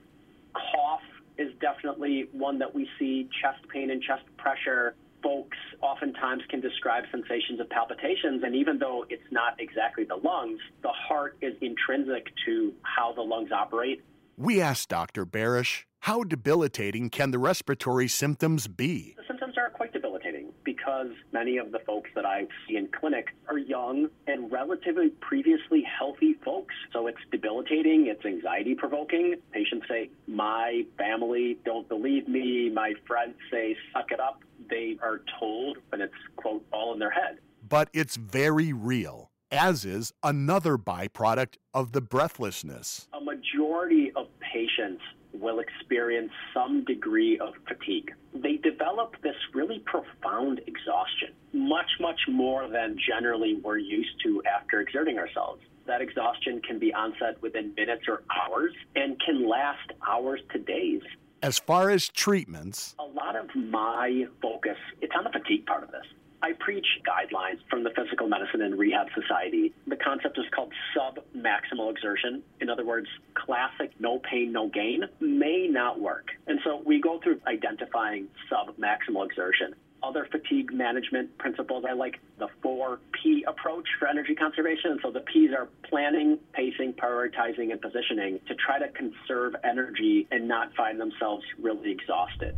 Cough 0.54 1.02
is 1.38 1.52
definitely 1.60 2.28
one 2.32 2.60
that 2.60 2.74
we 2.74 2.88
see, 3.00 3.30
chest 3.42 3.68
pain 3.70 3.90
and 3.92 4.02
chest 4.02 4.24
pressure. 4.38 4.96
Folks 5.24 5.58
oftentimes 5.82 6.42
can 6.50 6.62
describe 6.62 7.04
sensations 7.12 7.60
of 7.60 7.70
palpitations, 7.70 8.44
and 8.44 8.56
even 8.56 8.80
though 8.80 9.06
it's 9.10 9.24
not 9.32 9.60
exactly 9.60 10.04
the 10.04 10.16
lungs, 10.16 10.60
the 10.82 10.90
heart 10.90 11.38
is 11.42 11.54
intrinsic 11.62 12.28
to 12.46 12.74
how 12.82 13.14
the 13.14 13.22
lungs 13.22 13.52
operate. 13.52 14.02
We 14.36 14.60
asked 14.60 14.90
Dr. 14.90 15.26
Barish, 15.26 15.84
how 16.00 16.24
debilitating 16.24 17.12
can 17.12 17.30
the 17.30 17.38
respiratory 17.38 18.08
symptoms 18.08 18.68
be? 18.68 19.14
The 19.16 19.24
symptoms 19.28 19.56
are 19.58 19.70
quite 19.70 19.94
debilitating 19.94 20.52
because 20.92 21.16
many 21.32 21.58
of 21.58 21.72
the 21.72 21.80
folks 21.80 22.10
that 22.16 22.26
I 22.26 22.48
see 22.68 22.76
in 22.76 22.88
clinic 22.88 23.28
are 23.48 23.58
young 23.58 24.10
and 24.28 24.52
relatively 24.52 25.10
previously 25.22 25.84
healthy 25.84 26.36
folks. 26.44 26.76
So 26.92 27.08
it's 27.08 27.20
debilitating, 27.32 28.08
it's 28.08 28.26
anxiety 28.26 28.76
provoking. 28.76 29.36
Patients 29.52 29.86
say, 29.88 30.10
My 30.28 30.84
family 30.98 31.58
don't 31.66 31.88
believe 31.88 32.28
me. 32.28 32.70
My 32.70 32.94
friends 33.08 33.36
say, 33.50 33.76
Suck 33.94 34.12
it 34.12 34.20
up. 34.20 34.42
They 34.70 34.98
are 35.02 35.22
told, 35.40 35.78
and 35.92 36.02
it's, 36.02 36.14
quote, 36.36 36.66
all 36.72 36.94
in 36.94 37.00
their 37.00 37.12
head. 37.12 37.38
But 37.68 37.90
it's 37.94 38.16
very 38.16 38.74
real, 38.74 39.32
as 39.52 39.86
is 39.86 40.12
another 40.24 40.78
byproduct 40.78 41.56
of 41.74 41.94
the 41.94 42.02
breathlessness. 42.02 43.08
A 43.14 43.24
majority 43.24 44.12
of 44.16 44.28
patients 44.40 45.02
will 45.34 45.60
experience 45.60 46.32
some 46.54 46.84
degree 46.84 47.40
of 47.40 47.54
fatigue. 47.68 48.12
They 48.42 48.58
develop 48.58 49.16
this 49.22 49.36
really 49.54 49.80
profound 49.80 50.62
exhaustion, 50.66 51.30
much, 51.54 51.90
much 52.00 52.22
more 52.28 52.68
than 52.68 52.98
generally 53.08 53.60
we're 53.64 53.78
used 53.78 54.20
to 54.24 54.42
after 54.44 54.82
exerting 54.82 55.20
ourselves. 55.20 55.62
That 55.86 56.02
exhaustion 56.02 56.62
can 56.62 56.80
be 56.80 56.94
onset 56.94 57.42
within 57.42 57.74
minutes 57.76 58.04
or 58.08 58.24
hours 58.36 58.74
and 58.96 59.20
can 59.24 59.48
last 59.48 59.92
hours 60.08 60.40
to 60.54 60.60
days. 60.60 61.02
As 61.44 61.60
far 61.60 61.90
as 61.90 62.10
treatments, 62.10 62.96
a 63.00 63.04
lot 63.04 63.36
of 63.36 63.54
my 63.56 64.26
focus, 64.42 64.78
it's 65.02 65.14
on 65.16 65.24
the 65.24 65.32
fatigue 65.32 65.66
part 65.66 65.84
of 65.84 65.92
this. 65.92 66.06
I 66.44 66.54
preach 66.54 66.86
guidelines 67.08 67.60
from 67.70 67.84
the 67.84 67.92
Physical 67.92 68.28
Medicine 68.28 68.64
and 68.64 68.78
Rehab 68.78 69.08
Society. 69.14 69.74
The 69.86 69.96
concept 69.98 70.40
is 70.40 70.46
called 70.56 70.74
sub-maximal 70.96 71.92
exertion. 71.92 72.42
In 72.60 72.70
other 72.70 72.84
words, 72.84 73.08
classic 73.46 73.92
no 74.00 74.20
pain, 74.20 74.52
no 74.52 74.70
gain 74.70 75.04
may 75.20 75.68
not 75.70 76.00
work. 76.00 76.28
And 76.48 76.60
so 76.64 76.82
we 76.86 77.02
go 77.02 77.20
through 77.24 77.40
identifying 77.48 78.28
sub-maximal 78.50 79.26
exertion. 79.26 79.76
Other 80.04 80.28
fatigue 80.32 80.74
management 80.74 81.38
principles, 81.38 81.86
I 81.88 81.94
like 81.94 82.20
the 82.40 82.48
4P 82.64 83.42
approach 83.48 83.88
for 84.00 84.08
energy 84.08 84.34
conservation. 84.34 84.92
And 84.92 85.00
so 85.04 85.12
the 85.12 85.20
P's 85.20 85.52
are 85.56 85.70
planning, 85.88 86.40
pacing, 86.54 86.94
prioritizing, 86.94 87.72
and 87.72 87.80
positioning 87.80 88.40
to 88.48 88.56
try 88.56 88.80
to 88.80 88.88
conserve 88.90 89.54
energy 89.64 90.28
and 90.32 90.48
not 90.48 90.74
find 90.76 91.00
themselves 91.00 91.44
really 91.62 91.92
exhausted. 91.92 92.56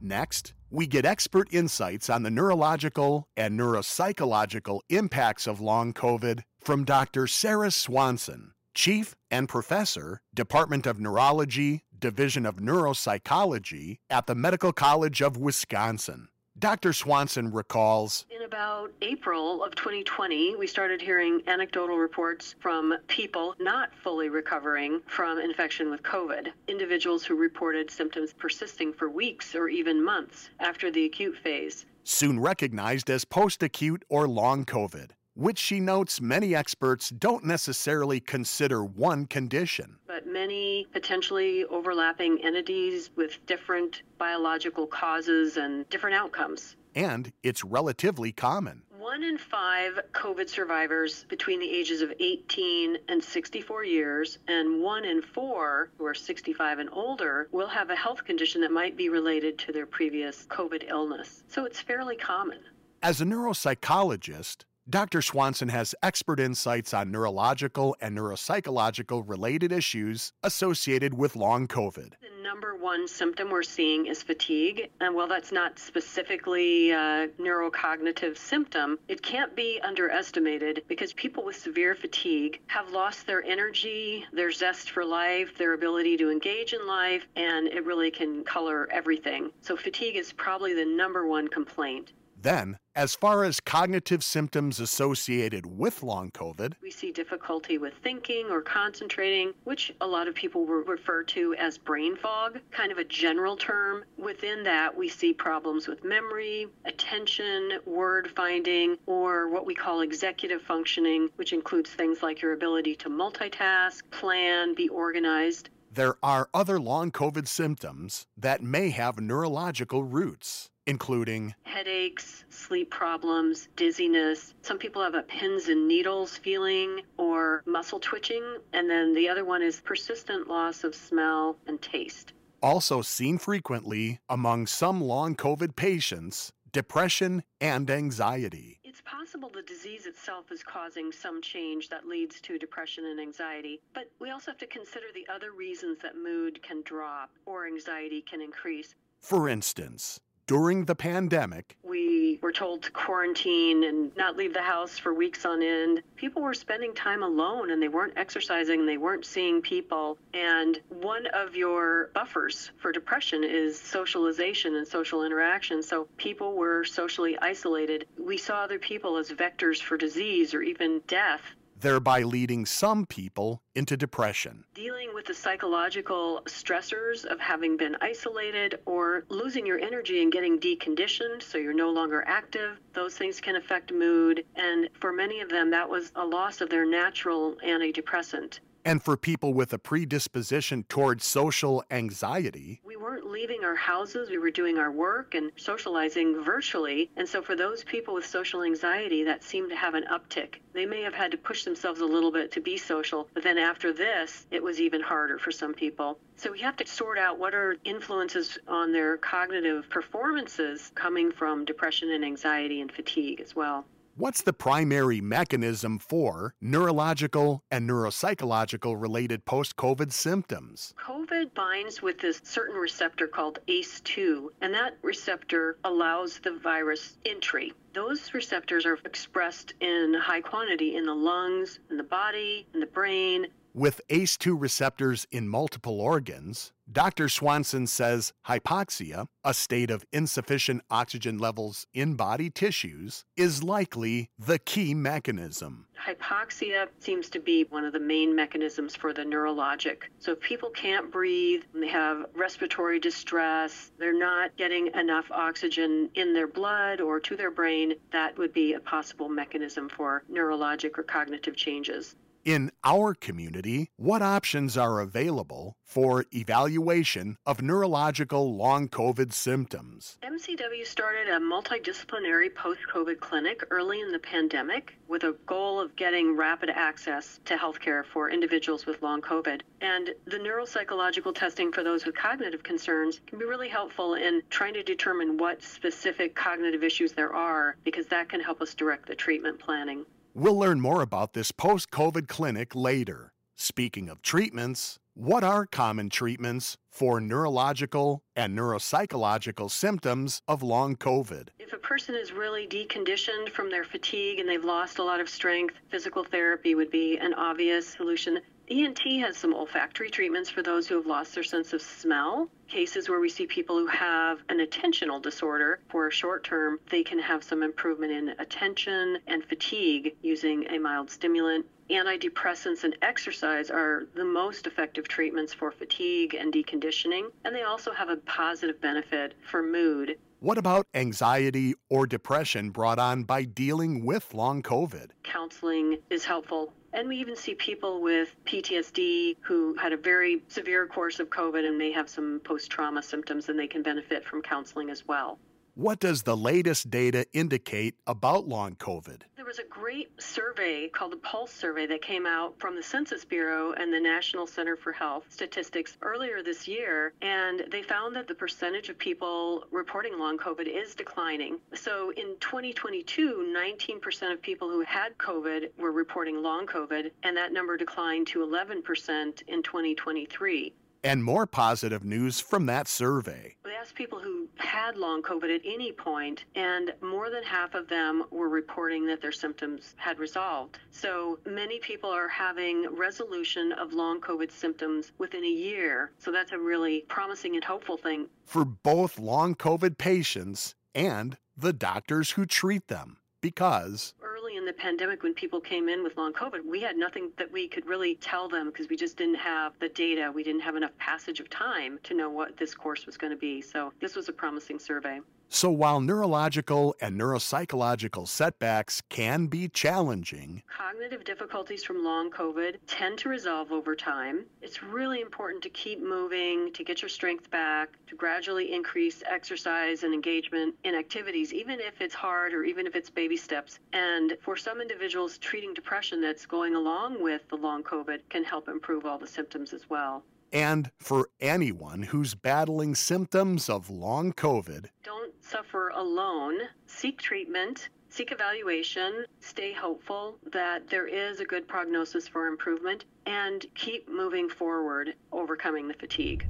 Next, 0.00 0.54
we 0.70 0.86
get 0.86 1.04
expert 1.04 1.48
insights 1.52 2.08
on 2.08 2.22
the 2.22 2.30
neurological 2.30 3.28
and 3.36 3.58
neuropsychological 3.58 4.80
impacts 4.88 5.46
of 5.46 5.60
long 5.60 5.92
COVID 5.92 6.42
from 6.60 6.84
Dr. 6.84 7.26
Sarah 7.26 7.70
Swanson, 7.70 8.52
Chief 8.74 9.16
and 9.30 9.48
Professor, 9.48 10.20
Department 10.34 10.86
of 10.86 11.00
Neurology, 11.00 11.84
Division 11.98 12.46
of 12.46 12.56
Neuropsychology 12.56 13.98
at 14.08 14.26
the 14.26 14.34
Medical 14.34 14.72
College 14.72 15.22
of 15.22 15.36
Wisconsin. 15.36 16.28
Dr. 16.58 16.92
Swanson 16.92 17.52
recalls 17.52 18.26
In 18.30 18.42
about 18.42 18.90
April 19.00 19.64
of 19.64 19.74
2020, 19.74 20.56
we 20.56 20.66
started 20.66 21.00
hearing 21.00 21.40
anecdotal 21.46 21.96
reports 21.96 22.54
from 22.60 22.94
people 23.06 23.54
not 23.58 23.90
fully 24.02 24.28
recovering 24.28 25.00
from 25.06 25.38
infection 25.38 25.90
with 25.90 26.02
COVID. 26.02 26.48
Individuals 26.68 27.24
who 27.24 27.36
reported 27.36 27.90
symptoms 27.90 28.34
persisting 28.34 28.92
for 28.92 29.08
weeks 29.08 29.54
or 29.54 29.68
even 29.68 30.04
months 30.04 30.50
after 30.58 30.90
the 30.90 31.06
acute 31.06 31.36
phase. 31.36 31.86
Soon 32.04 32.38
recognized 32.40 33.08
as 33.08 33.24
post 33.24 33.62
acute 33.62 34.04
or 34.08 34.28
long 34.28 34.64
COVID 34.64 35.10
which 35.34 35.58
she 35.58 35.80
notes 35.80 36.20
many 36.20 36.54
experts 36.54 37.10
don't 37.10 37.44
necessarily 37.44 38.20
consider 38.20 38.84
one 38.84 39.26
condition. 39.26 39.96
But 40.06 40.26
many 40.26 40.86
potentially 40.92 41.64
overlapping 41.64 42.44
entities 42.44 43.10
with 43.16 43.44
different 43.46 44.02
biological 44.18 44.86
causes 44.86 45.56
and 45.56 45.88
different 45.88 46.16
outcomes. 46.16 46.76
And 46.94 47.32
it's 47.42 47.64
relatively 47.64 48.32
common. 48.32 48.82
One 48.98 49.22
in 49.22 49.38
five 49.38 49.98
COVID 50.12 50.48
survivors 50.48 51.24
between 51.28 51.58
the 51.58 51.70
ages 51.70 52.02
of 52.02 52.12
18 52.20 52.98
and 53.08 53.22
64 53.22 53.84
years, 53.84 54.38
and 54.46 54.82
one 54.82 55.04
in 55.04 55.22
four 55.22 55.90
who 55.96 56.04
are 56.04 56.14
65 56.14 56.80
and 56.80 56.90
older, 56.92 57.48
will 57.50 57.68
have 57.68 57.90
a 57.90 57.96
health 57.96 58.24
condition 58.24 58.60
that 58.60 58.72
might 58.72 58.96
be 58.96 59.08
related 59.08 59.58
to 59.60 59.72
their 59.72 59.86
previous 59.86 60.46
COVID 60.46 60.88
illness. 60.88 61.42
So 61.48 61.64
it's 61.64 61.80
fairly 61.80 62.16
common. 62.16 62.58
As 63.02 63.22
a 63.22 63.24
neuropsychologist, 63.24 64.64
Dr. 64.88 65.22
Swanson 65.22 65.68
has 65.68 65.94
expert 66.02 66.40
insights 66.40 66.94
on 66.94 67.12
neurological 67.12 67.94
and 68.00 68.16
neuropsychological 68.16 69.22
related 69.24 69.70
issues 69.70 70.32
associated 70.42 71.14
with 71.14 71.36
long 71.36 71.68
COVID. 71.68 72.14
The 72.20 72.42
number 72.42 72.74
one 72.74 73.06
symptom 73.06 73.50
we're 73.50 73.62
seeing 73.62 74.06
is 74.06 74.22
fatigue. 74.22 74.90
And 75.00 75.14
while 75.14 75.28
that's 75.28 75.52
not 75.52 75.78
specifically 75.78 76.90
a 76.90 77.28
neurocognitive 77.38 78.36
symptom, 78.36 78.98
it 79.06 79.22
can't 79.22 79.54
be 79.54 79.80
underestimated 79.84 80.82
because 80.88 81.12
people 81.12 81.44
with 81.44 81.56
severe 81.56 81.94
fatigue 81.94 82.58
have 82.66 82.90
lost 82.90 83.26
their 83.26 83.44
energy, 83.44 84.24
their 84.32 84.50
zest 84.50 84.90
for 84.90 85.04
life, 85.04 85.56
their 85.56 85.74
ability 85.74 86.16
to 86.16 86.30
engage 86.30 86.72
in 86.72 86.84
life, 86.88 87.28
and 87.36 87.68
it 87.68 87.84
really 87.84 88.10
can 88.10 88.42
color 88.42 88.88
everything. 88.90 89.50
So, 89.60 89.76
fatigue 89.76 90.16
is 90.16 90.32
probably 90.32 90.74
the 90.74 90.84
number 90.86 91.28
one 91.28 91.46
complaint. 91.46 92.12
Then, 92.42 92.78
as 92.94 93.14
far 93.14 93.44
as 93.44 93.60
cognitive 93.60 94.24
symptoms 94.24 94.80
associated 94.80 95.66
with 95.66 96.02
long 96.02 96.30
COVID, 96.30 96.72
we 96.82 96.90
see 96.90 97.12
difficulty 97.12 97.76
with 97.76 97.92
thinking 98.02 98.46
or 98.50 98.62
concentrating, 98.62 99.52
which 99.64 99.92
a 100.00 100.06
lot 100.06 100.26
of 100.26 100.34
people 100.34 100.64
will 100.64 100.82
refer 100.84 101.22
to 101.24 101.54
as 101.56 101.76
brain 101.76 102.16
fog, 102.16 102.58
kind 102.70 102.90
of 102.90 102.96
a 102.96 103.04
general 103.04 103.58
term. 103.58 104.04
Within 104.16 104.62
that, 104.62 104.96
we 104.96 105.06
see 105.06 105.34
problems 105.34 105.86
with 105.86 106.02
memory, 106.02 106.68
attention, 106.86 107.72
word 107.84 108.30
finding, 108.34 108.96
or 109.04 109.50
what 109.50 109.66
we 109.66 109.74
call 109.74 110.00
executive 110.00 110.62
functioning, 110.62 111.28
which 111.36 111.52
includes 111.52 111.90
things 111.90 112.22
like 112.22 112.40
your 112.40 112.54
ability 112.54 112.96
to 112.96 113.10
multitask, 113.10 114.00
plan, 114.10 114.74
be 114.74 114.88
organized. 114.88 115.68
There 115.92 116.16
are 116.22 116.48
other 116.54 116.80
long 116.80 117.10
COVID 117.10 117.48
symptoms 117.48 118.26
that 118.36 118.62
may 118.62 118.90
have 118.90 119.20
neurological 119.20 120.04
roots 120.04 120.70
including 120.86 121.54
headaches, 121.62 122.44
sleep 122.50 122.90
problems, 122.90 123.68
dizziness. 123.76 124.54
Some 124.62 124.78
people 124.78 125.02
have 125.02 125.14
a 125.14 125.22
pins 125.22 125.68
and 125.68 125.86
needles 125.86 126.36
feeling 126.36 127.02
or 127.16 127.62
muscle 127.66 128.00
twitching. 128.00 128.58
And 128.72 128.90
then 128.90 129.14
the 129.14 129.28
other 129.28 129.44
one 129.44 129.62
is 129.62 129.80
persistent 129.80 130.48
loss 130.48 130.84
of 130.84 130.94
smell 130.94 131.56
and 131.66 131.80
taste. 131.80 132.32
Also 132.62 133.00
seen 133.02 133.38
frequently 133.38 134.20
among 134.28 134.66
some 134.66 135.00
long 135.00 135.34
COVID 135.34 135.76
patients, 135.76 136.52
depression 136.72 137.42
and 137.60 137.90
anxiety. 137.90 138.80
It's 138.84 139.00
possible 139.02 139.50
the 139.54 139.62
disease 139.62 140.06
itself 140.06 140.52
is 140.52 140.62
causing 140.62 141.12
some 141.12 141.40
change 141.40 141.88
that 141.88 142.06
leads 142.06 142.40
to 142.42 142.58
depression 142.58 143.06
and 143.06 143.20
anxiety, 143.20 143.80
but 143.94 144.10
we 144.20 144.30
also 144.30 144.50
have 144.50 144.58
to 144.58 144.66
consider 144.66 145.06
the 145.14 145.26
other 145.32 145.52
reasons 145.52 145.98
that 146.02 146.16
mood 146.16 146.62
can 146.62 146.82
drop 146.82 147.30
or 147.46 147.66
anxiety 147.66 148.22
can 148.22 148.42
increase. 148.42 148.94
For 149.20 149.48
instance, 149.48 150.20
during 150.46 150.84
the 150.84 150.94
pandemic. 150.94 151.76
We 151.82 152.38
were 152.42 152.52
told 152.52 152.82
to 152.82 152.90
quarantine 152.90 153.84
and 153.84 154.14
not 154.16 154.36
leave 154.36 154.52
the 154.52 154.62
house 154.62 154.98
for 154.98 155.14
weeks 155.14 155.44
on 155.44 155.62
end. 155.62 156.02
People 156.16 156.42
were 156.42 156.54
spending 156.54 156.94
time 156.94 157.22
alone 157.22 157.70
and 157.70 157.82
they 157.82 157.88
weren't 157.88 158.14
exercising, 158.16 158.86
they 158.86 158.98
weren't 158.98 159.24
seeing 159.24 159.62
people. 159.62 160.18
And 160.34 160.80
one 160.88 161.26
of 161.28 161.54
your 161.54 162.10
buffers 162.14 162.72
for 162.78 162.92
depression 162.92 163.44
is 163.44 163.78
socialization 163.80 164.76
and 164.76 164.86
social 164.86 165.24
interaction. 165.24 165.82
So 165.82 166.08
people 166.16 166.56
were 166.56 166.84
socially 166.84 167.38
isolated. 167.38 168.06
We 168.18 168.36
saw 168.36 168.62
other 168.62 168.78
people 168.78 169.16
as 169.16 169.30
vectors 169.30 169.80
for 169.80 169.96
disease 169.96 170.54
or 170.54 170.62
even 170.62 171.00
death 171.06 171.42
thereby 171.80 172.22
leading 172.22 172.66
some 172.66 173.06
people 173.06 173.62
into 173.74 173.96
depression. 173.96 174.64
Dealing 174.74 174.89
with 175.20 175.26
the 175.26 175.34
psychological 175.34 176.40
stressors 176.46 177.26
of 177.26 177.38
having 177.38 177.76
been 177.76 177.94
isolated 178.00 178.78
or 178.86 179.26
losing 179.28 179.66
your 179.66 179.78
energy 179.78 180.22
and 180.22 180.32
getting 180.32 180.58
deconditioned 180.58 181.42
so 181.42 181.58
you're 181.58 181.74
no 181.74 181.90
longer 181.90 182.24
active, 182.26 182.80
those 182.94 183.18
things 183.18 183.38
can 183.38 183.56
affect 183.56 183.92
mood. 183.92 184.42
And 184.56 184.88
for 184.98 185.12
many 185.12 185.42
of 185.42 185.50
them, 185.50 185.70
that 185.72 185.86
was 185.86 186.10
a 186.16 186.24
loss 186.24 186.62
of 186.62 186.70
their 186.70 186.86
natural 186.86 187.56
antidepressant. 187.62 188.60
And 188.86 189.02
for 189.02 189.18
people 189.18 189.52
with 189.52 189.74
a 189.74 189.78
predisposition 189.78 190.84
towards 190.84 191.26
social 191.26 191.84
anxiety, 191.90 192.80
weren't 193.20 193.32
leaving 193.32 193.64
our 193.64 193.74
houses, 193.74 194.30
we 194.30 194.38
were 194.38 194.50
doing 194.50 194.78
our 194.78 194.90
work 194.90 195.34
and 195.34 195.50
socializing 195.56 196.42
virtually. 196.42 197.10
And 197.16 197.28
so 197.28 197.42
for 197.42 197.54
those 197.54 197.84
people 197.84 198.14
with 198.14 198.26
social 198.26 198.62
anxiety, 198.62 199.24
that 199.24 199.44
seemed 199.44 199.70
to 199.70 199.76
have 199.76 199.94
an 199.94 200.04
uptick. 200.10 200.56
They 200.72 200.86
may 200.86 201.02
have 201.02 201.14
had 201.14 201.30
to 201.32 201.36
push 201.36 201.64
themselves 201.64 202.00
a 202.00 202.06
little 202.06 202.32
bit 202.32 202.52
to 202.52 202.60
be 202.60 202.76
social, 202.76 203.28
but 203.34 203.42
then 203.42 203.58
after 203.58 203.92
this, 203.92 204.46
it 204.50 204.62
was 204.62 204.80
even 204.80 205.02
harder 205.02 205.38
for 205.38 205.50
some 205.50 205.74
people. 205.74 206.18
So 206.36 206.52
we 206.52 206.60
have 206.60 206.76
to 206.76 206.86
sort 206.86 207.18
out 207.18 207.38
what 207.38 207.54
are 207.54 207.76
influences 207.84 208.58
on 208.66 208.92
their 208.92 209.18
cognitive 209.18 209.90
performances 209.90 210.90
coming 210.94 211.30
from 211.30 211.64
depression 211.64 212.10
and 212.10 212.24
anxiety 212.24 212.80
and 212.80 212.90
fatigue 212.90 213.40
as 213.40 213.54
well. 213.54 213.84
What's 214.20 214.42
the 214.42 214.52
primary 214.52 215.22
mechanism 215.22 215.98
for 215.98 216.54
neurological 216.60 217.64
and 217.70 217.88
neuropsychological 217.88 219.00
related 219.00 219.46
post 219.46 219.76
COVID 219.76 220.12
symptoms? 220.12 220.92
COVID 221.02 221.54
binds 221.54 222.02
with 222.02 222.18
this 222.18 222.42
certain 222.44 222.76
receptor 222.76 223.26
called 223.26 223.60
ACE2, 223.66 224.48
and 224.60 224.74
that 224.74 224.98
receptor 225.00 225.78
allows 225.84 226.38
the 226.38 226.58
virus 226.62 227.16
entry. 227.24 227.72
Those 227.94 228.34
receptors 228.34 228.84
are 228.84 228.98
expressed 229.06 229.72
in 229.80 230.12
high 230.20 230.42
quantity 230.42 230.96
in 230.96 231.06
the 231.06 231.14
lungs, 231.14 231.78
in 231.88 231.96
the 231.96 232.02
body, 232.02 232.66
in 232.74 232.80
the 232.80 232.86
brain, 232.86 233.46
with 233.74 234.00
ACE2 234.08 234.60
receptors 234.60 235.26
in 235.30 235.48
multiple 235.48 236.00
organs, 236.00 236.72
Dr. 236.92 237.28
Swanson 237.28 237.86
says 237.86 238.32
hypoxia, 238.48 239.26
a 239.44 239.54
state 239.54 239.90
of 239.90 240.04
insufficient 240.12 240.82
oxygen 240.90 241.38
levels 241.38 241.86
in 241.94 242.14
body 242.14 242.50
tissues, 242.50 243.24
is 243.36 243.62
likely 243.62 244.28
the 244.38 244.58
key 244.58 244.92
mechanism. 244.92 245.86
Hypoxia 246.04 246.88
seems 246.98 247.28
to 247.30 247.38
be 247.38 247.64
one 247.70 247.84
of 247.84 247.92
the 247.92 248.00
main 248.00 248.34
mechanisms 248.34 248.96
for 248.96 249.12
the 249.12 249.22
neurologic. 249.22 250.02
So 250.18 250.32
if 250.32 250.40
people 250.40 250.70
can't 250.70 251.12
breathe, 251.12 251.62
they 251.72 251.88
have 251.88 252.26
respiratory 252.34 252.98
distress, 252.98 253.92
they're 253.98 254.18
not 254.18 254.56
getting 254.56 254.88
enough 254.94 255.30
oxygen 255.30 256.10
in 256.14 256.32
their 256.32 256.48
blood 256.48 257.00
or 257.00 257.20
to 257.20 257.36
their 257.36 257.50
brain, 257.50 257.94
that 258.12 258.36
would 258.36 258.52
be 258.52 258.72
a 258.72 258.80
possible 258.80 259.28
mechanism 259.28 259.88
for 259.88 260.24
neurologic 260.30 260.98
or 260.98 261.04
cognitive 261.04 261.54
changes. 261.54 262.16
In 262.44 262.70
our 262.84 263.12
community, 263.12 263.90
what 263.96 264.22
options 264.22 264.78
are 264.78 265.00
available 265.00 265.76
for 265.84 266.24
evaluation 266.34 267.36
of 267.44 267.60
neurological 267.60 268.56
long 268.56 268.88
COVID 268.88 269.34
symptoms? 269.34 270.16
MCW 270.22 270.86
started 270.86 271.28
a 271.28 271.38
multidisciplinary 271.38 272.54
post 272.54 272.80
COVID 272.90 273.20
clinic 273.20 273.62
early 273.70 274.00
in 274.00 274.10
the 274.10 274.18
pandemic 274.18 274.94
with 275.06 275.24
a 275.24 275.36
goal 275.44 275.78
of 275.78 275.94
getting 275.96 276.34
rapid 276.34 276.70
access 276.70 277.40
to 277.44 277.56
healthcare 277.56 278.06
for 278.06 278.30
individuals 278.30 278.86
with 278.86 279.02
long 279.02 279.20
COVID. 279.20 279.60
And 279.82 280.14
the 280.24 280.38
neuropsychological 280.38 281.34
testing 281.34 281.70
for 281.70 281.84
those 281.84 282.06
with 282.06 282.16
cognitive 282.16 282.62
concerns 282.62 283.20
can 283.26 283.38
be 283.38 283.44
really 283.44 283.68
helpful 283.68 284.14
in 284.14 284.40
trying 284.48 284.72
to 284.74 284.82
determine 284.82 285.36
what 285.36 285.62
specific 285.62 286.34
cognitive 286.34 286.82
issues 286.82 287.12
there 287.12 287.34
are, 287.34 287.76
because 287.84 288.06
that 288.06 288.30
can 288.30 288.40
help 288.40 288.62
us 288.62 288.74
direct 288.74 289.08
the 289.08 289.14
treatment 289.14 289.58
planning. 289.58 290.06
We'll 290.32 290.56
learn 290.56 290.80
more 290.80 291.02
about 291.02 291.32
this 291.32 291.50
post 291.50 291.90
COVID 291.90 292.28
clinic 292.28 292.76
later. 292.76 293.32
Speaking 293.56 294.08
of 294.08 294.22
treatments, 294.22 295.00
what 295.14 295.42
are 295.42 295.66
common 295.66 296.08
treatments 296.08 296.76
for 296.88 297.20
neurological 297.20 298.22
and 298.36 298.56
neuropsychological 298.56 299.68
symptoms 299.72 300.40
of 300.46 300.62
long 300.62 300.94
COVID? 300.94 301.48
If 301.58 301.72
a 301.72 301.78
person 301.78 302.14
is 302.14 302.30
really 302.30 302.68
deconditioned 302.68 303.50
from 303.50 303.70
their 303.70 303.82
fatigue 303.82 304.38
and 304.38 304.48
they've 304.48 304.64
lost 304.64 304.98
a 304.98 305.02
lot 305.02 305.18
of 305.20 305.28
strength, 305.28 305.74
physical 305.90 306.22
therapy 306.22 306.76
would 306.76 306.92
be 306.92 307.18
an 307.18 307.34
obvious 307.34 307.88
solution. 307.88 308.38
ENT 308.72 309.00
has 309.18 309.36
some 309.36 309.52
olfactory 309.52 310.08
treatments 310.08 310.48
for 310.48 310.62
those 310.62 310.86
who 310.86 310.94
have 310.94 311.06
lost 311.06 311.34
their 311.34 311.42
sense 311.42 311.72
of 311.72 311.82
smell. 311.82 312.48
Cases 312.68 313.08
where 313.08 313.18
we 313.18 313.28
see 313.28 313.44
people 313.44 313.76
who 313.76 313.88
have 313.88 314.38
an 314.48 314.64
attentional 314.64 315.20
disorder 315.20 315.80
for 315.88 316.06
a 316.06 316.12
short 316.12 316.44
term, 316.44 316.78
they 316.88 317.02
can 317.02 317.18
have 317.18 317.42
some 317.42 317.64
improvement 317.64 318.12
in 318.12 318.28
attention 318.38 319.18
and 319.26 319.44
fatigue 319.44 320.14
using 320.22 320.68
a 320.70 320.78
mild 320.78 321.10
stimulant. 321.10 321.66
Antidepressants 321.90 322.84
and 322.84 322.96
exercise 323.02 323.70
are 323.70 324.04
the 324.14 324.24
most 324.24 324.68
effective 324.68 325.08
treatments 325.08 325.52
for 325.52 325.72
fatigue 325.72 326.34
and 326.34 326.52
deconditioning, 326.52 327.24
and 327.44 327.56
they 327.56 327.64
also 327.64 327.90
have 327.92 328.08
a 328.08 328.18
positive 328.18 328.80
benefit 328.80 329.34
for 329.50 329.64
mood. 329.64 330.16
What 330.38 330.58
about 330.58 330.86
anxiety 330.94 331.74
or 331.88 332.06
depression 332.06 332.70
brought 332.70 333.00
on 333.00 333.24
by 333.24 333.42
dealing 333.42 334.04
with 334.04 334.32
long 334.32 334.62
COVID? 334.62 335.10
Counseling 335.24 335.98
is 336.08 336.24
helpful 336.24 336.72
and 336.92 337.08
we 337.08 337.16
even 337.16 337.36
see 337.36 337.54
people 337.54 338.00
with 338.00 338.34
PTSD 338.44 339.36
who 339.42 339.74
had 339.74 339.92
a 339.92 339.96
very 339.96 340.42
severe 340.48 340.86
course 340.86 341.20
of 341.20 341.28
COVID 341.30 341.66
and 341.66 341.78
may 341.78 341.92
have 341.92 342.08
some 342.08 342.40
post 342.44 342.70
trauma 342.70 343.02
symptoms, 343.02 343.48
and 343.48 343.58
they 343.58 343.66
can 343.66 343.82
benefit 343.82 344.24
from 344.24 344.42
counseling 344.42 344.90
as 344.90 345.06
well. 345.06 345.38
What 345.74 346.00
does 346.00 346.24
the 346.24 346.36
latest 346.36 346.90
data 346.90 347.26
indicate 347.32 347.94
about 348.06 348.48
long 348.48 348.74
COVID? 348.74 349.22
Was 349.50 349.58
a 349.58 349.64
great 349.64 350.12
survey 350.22 350.86
called 350.86 351.10
the 351.10 351.16
Pulse 351.16 351.52
Survey 351.52 351.84
that 351.86 352.02
came 352.02 352.24
out 352.24 352.54
from 352.60 352.76
the 352.76 352.82
Census 352.84 353.24
Bureau 353.24 353.72
and 353.72 353.92
the 353.92 353.98
National 353.98 354.46
Center 354.46 354.76
for 354.76 354.92
Health 354.92 355.24
Statistics 355.28 355.98
earlier 356.02 356.40
this 356.40 356.68
year, 356.68 357.14
and 357.20 357.64
they 357.68 357.82
found 357.82 358.14
that 358.14 358.28
the 358.28 358.34
percentage 358.36 358.90
of 358.90 358.96
people 358.96 359.64
reporting 359.72 360.16
long 360.20 360.38
COVID 360.38 360.68
is 360.68 360.94
declining. 360.94 361.58
So 361.74 362.10
in 362.10 362.36
2022, 362.38 363.52
19% 363.52 364.32
of 364.32 364.40
people 364.40 364.68
who 364.70 364.82
had 364.82 365.18
COVID 365.18 365.70
were 365.76 365.90
reporting 365.90 366.44
long 366.44 366.68
COVID, 366.68 367.10
and 367.24 367.36
that 367.36 367.52
number 367.52 367.76
declined 367.76 368.28
to 368.28 368.46
11% 368.46 369.42
in 369.48 369.64
2023 369.64 370.74
and 371.02 371.24
more 371.24 371.46
positive 371.46 372.04
news 372.04 372.40
from 372.40 372.66
that 372.66 372.88
survey. 372.88 373.56
We 373.64 373.72
asked 373.72 373.94
people 373.94 374.20
who 374.20 374.48
had 374.56 374.96
long 374.96 375.22
COVID 375.22 375.54
at 375.54 375.62
any 375.64 375.92
point, 375.92 376.44
and 376.54 376.92
more 377.02 377.30
than 377.30 377.42
half 377.42 377.74
of 377.74 377.88
them 377.88 378.24
were 378.30 378.48
reporting 378.48 379.06
that 379.06 379.20
their 379.22 379.32
symptoms 379.32 379.94
had 379.96 380.18
resolved. 380.18 380.78
So 380.90 381.38
many 381.46 381.78
people 381.78 382.10
are 382.10 382.28
having 382.28 382.86
resolution 382.94 383.72
of 383.72 383.92
long 383.92 384.20
COVID 384.20 384.50
symptoms 384.50 385.12
within 385.18 385.44
a 385.44 385.48
year. 385.48 386.12
So 386.18 386.30
that's 386.30 386.52
a 386.52 386.58
really 386.58 387.04
promising 387.08 387.54
and 387.54 387.64
hopeful 387.64 387.96
thing. 387.96 388.26
For 388.44 388.64
both 388.64 389.18
long 389.18 389.54
COVID 389.54 389.98
patients 389.98 390.74
and 390.94 391.36
the 391.56 391.72
doctors 391.72 392.32
who 392.32 392.46
treat 392.46 392.88
them, 392.88 393.18
because 393.40 394.14
in 394.60 394.66
the 394.66 394.72
pandemic 394.74 395.22
when 395.22 395.32
people 395.32 395.58
came 395.58 395.88
in 395.88 396.04
with 396.04 396.16
long 396.18 396.34
COVID, 396.34 396.64
we 396.68 396.82
had 396.82 396.96
nothing 396.96 397.30
that 397.38 397.50
we 397.50 397.66
could 397.66 397.86
really 397.86 398.16
tell 398.16 398.46
them 398.46 398.66
because 398.66 398.88
we 398.90 398.96
just 398.96 399.16
didn't 399.16 399.36
have 399.36 399.72
the 399.80 399.88
data. 399.88 400.30
We 400.32 400.44
didn't 400.44 400.60
have 400.60 400.76
enough 400.76 400.96
passage 400.98 401.40
of 401.40 401.48
time 401.48 401.98
to 402.04 402.14
know 402.14 402.28
what 402.28 402.58
this 402.58 402.74
course 402.74 403.06
was 403.06 403.16
going 403.16 403.32
to 403.32 403.38
be. 403.38 403.62
So 403.62 403.92
this 404.00 404.14
was 404.14 404.28
a 404.28 404.32
promising 404.32 404.78
survey. 404.78 405.20
So 405.52 405.68
while 405.68 406.00
neurological 406.00 406.94
and 407.00 407.20
neuropsychological 407.20 408.28
setbacks 408.28 409.02
can 409.08 409.48
be 409.48 409.68
challenging, 409.68 410.62
cognitive 410.72 411.24
difficulties 411.24 411.82
from 411.82 412.04
long 412.04 412.30
COVID 412.30 412.76
tend 412.86 413.18
to 413.18 413.28
resolve 413.28 413.72
over 413.72 413.96
time. 413.96 414.44
It's 414.62 414.80
really 414.80 415.20
important 415.20 415.60
to 415.64 415.68
keep 415.68 416.00
moving, 416.00 416.72
to 416.72 416.84
get 416.84 417.02
your 417.02 417.08
strength 417.08 417.50
back, 417.50 417.88
to 418.06 418.14
gradually 418.14 418.72
increase 418.72 419.24
exercise 419.26 420.04
and 420.04 420.14
engagement 420.14 420.76
in 420.84 420.94
activities, 420.94 421.52
even 421.52 421.80
if 421.80 422.00
it's 422.00 422.14
hard 422.14 422.52
or 422.52 422.62
even 422.62 422.86
if 422.86 422.94
it's 422.94 423.10
baby 423.10 423.36
steps. 423.36 423.80
And 423.92 424.38
for 424.42 424.56
some 424.56 424.80
individuals, 424.80 425.36
treating 425.38 425.74
depression 425.74 426.20
that's 426.20 426.46
going 426.46 426.76
along 426.76 427.20
with 427.20 427.48
the 427.48 427.56
long 427.56 427.82
COVID 427.82 428.20
can 428.28 428.44
help 428.44 428.68
improve 428.68 429.04
all 429.04 429.18
the 429.18 429.26
symptoms 429.26 429.72
as 429.72 429.90
well. 429.90 430.22
And 430.52 430.90
for 430.98 431.28
anyone 431.40 432.02
who's 432.02 432.34
battling 432.34 432.94
symptoms 432.96 433.68
of 433.68 433.88
long 433.88 434.32
COVID, 434.32 434.86
don't 435.04 435.32
suffer 435.44 435.90
alone. 435.90 436.56
Seek 436.86 437.20
treatment, 437.20 437.88
seek 438.08 438.32
evaluation, 438.32 439.24
stay 439.38 439.72
hopeful 439.72 440.38
that 440.52 440.88
there 440.88 441.06
is 441.06 441.38
a 441.38 441.44
good 441.44 441.68
prognosis 441.68 442.26
for 442.26 442.48
improvement, 442.48 443.04
and 443.26 443.64
keep 443.76 444.08
moving 444.08 444.48
forward, 444.48 445.14
overcoming 445.30 445.86
the 445.86 445.94
fatigue. 445.94 446.46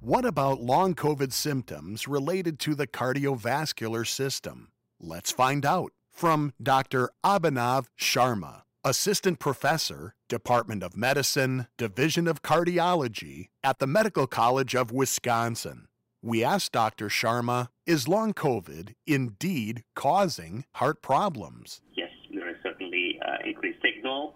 What 0.00 0.24
about 0.24 0.60
long 0.60 0.94
COVID 0.94 1.32
symptoms 1.32 2.08
related 2.08 2.58
to 2.60 2.74
the 2.74 2.86
cardiovascular 2.86 4.06
system? 4.06 4.68
Let's 4.98 5.32
find 5.32 5.64
out 5.64 5.92
from 6.10 6.52
Dr. 6.62 7.10
Abhinav 7.24 7.86
Sharma. 7.98 8.62
Assistant 8.82 9.38
Professor, 9.38 10.14
Department 10.30 10.82
of 10.84 10.96
Medicine, 10.96 11.66
Division 11.76 12.26
of 12.28 12.40
Cardiology 12.40 13.48
at 13.64 13.80
the 13.80 13.86
Medical 13.86 14.28
College 14.28 14.74
of 14.76 14.92
Wisconsin. 14.92 15.88
We 16.22 16.44
asked 16.44 16.72
Dr. 16.72 17.08
Sharma, 17.08 17.68
is 17.84 18.06
long 18.06 18.32
COVID 18.32 18.94
indeed 19.06 19.82
causing 19.96 20.64
heart 20.76 21.02
problems? 21.02 21.80
Yes, 21.94 22.10
there 22.32 22.48
is 22.48 22.56
certainly 22.62 23.18
uh, 23.26 23.38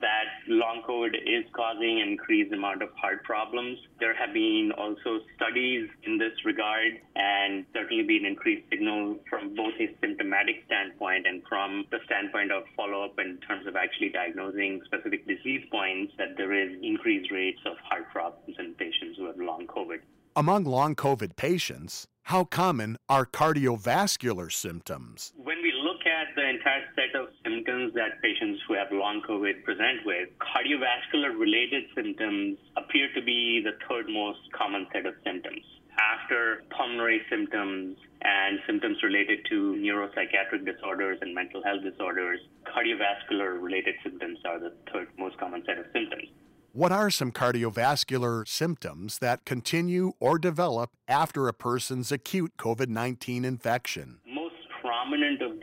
that 0.00 0.26
long 0.48 0.82
COVID 0.86 1.14
is 1.14 1.44
causing 1.52 1.98
increased 1.98 2.52
amount 2.52 2.82
of 2.82 2.90
heart 3.00 3.24
problems. 3.24 3.78
There 4.00 4.14
have 4.14 4.32
been 4.32 4.72
also 4.76 5.20
studies 5.36 5.88
in 6.04 6.18
this 6.18 6.32
regard 6.44 6.92
and 7.16 7.64
certainly 7.72 8.04
been 8.04 8.24
increased 8.24 8.68
signal 8.70 9.18
from 9.28 9.54
both 9.54 9.74
a 9.80 9.94
symptomatic 10.00 10.64
standpoint 10.66 11.26
and 11.26 11.42
from 11.48 11.84
the 11.90 11.98
standpoint 12.06 12.52
of 12.52 12.64
follow-up 12.76 13.18
in 13.18 13.38
terms 13.46 13.66
of 13.66 13.76
actually 13.76 14.10
diagnosing 14.10 14.80
specific 14.84 15.26
disease 15.26 15.62
points 15.70 16.12
that 16.18 16.36
there 16.36 16.52
is 16.52 16.76
increased 16.82 17.30
rates 17.30 17.60
of 17.66 17.76
heart 17.82 18.10
problems 18.12 18.56
in 18.58 18.74
patients 18.74 19.18
who 19.18 19.26
have 19.26 19.38
long 19.38 19.66
COVID. 19.66 19.98
Among 20.36 20.64
long 20.64 20.96
COVID 20.96 21.36
patients, 21.36 22.08
how 22.24 22.44
common 22.44 22.96
are 23.08 23.26
cardiovascular 23.26 24.50
symptoms? 24.50 25.32
When 25.36 25.62
we 25.62 25.73
at 26.14 26.30
the 26.36 26.48
entire 26.48 26.86
set 26.94 27.18
of 27.18 27.28
symptoms 27.42 27.92
that 27.94 28.22
patients 28.22 28.62
who 28.66 28.74
have 28.74 28.86
long 28.92 29.20
COVID 29.28 29.64
present 29.64 30.06
with, 30.06 30.30
cardiovascular 30.38 31.34
related 31.36 31.84
symptoms 31.94 32.58
appear 32.76 33.08
to 33.14 33.22
be 33.22 33.60
the 33.64 33.74
third 33.88 34.06
most 34.08 34.38
common 34.52 34.86
set 34.92 35.06
of 35.06 35.14
symptoms. 35.24 35.64
after 35.94 36.64
pulmonary 36.76 37.20
symptoms 37.30 37.96
and 38.22 38.58
symptoms 38.66 38.98
related 39.02 39.38
to 39.48 39.76
neuropsychiatric 39.78 40.64
disorders 40.64 41.18
and 41.20 41.34
mental 41.34 41.62
health 41.62 41.82
disorders, 41.82 42.40
cardiovascular 42.66 43.62
related 43.62 43.94
symptoms 44.02 44.38
are 44.44 44.58
the 44.58 44.72
third 44.92 45.08
most 45.18 45.38
common 45.38 45.62
set 45.66 45.78
of 45.78 45.86
symptoms. 45.92 46.28
What 46.72 46.90
are 46.90 47.08
some 47.08 47.30
cardiovascular 47.30 48.48
symptoms 48.48 49.20
that 49.20 49.44
continue 49.44 50.14
or 50.18 50.38
develop 50.38 50.90
after 51.06 51.46
a 51.46 51.54
person's 51.54 52.10
acute 52.10 52.56
COVID 52.58 52.88
19 52.88 53.44
infection? 53.44 54.18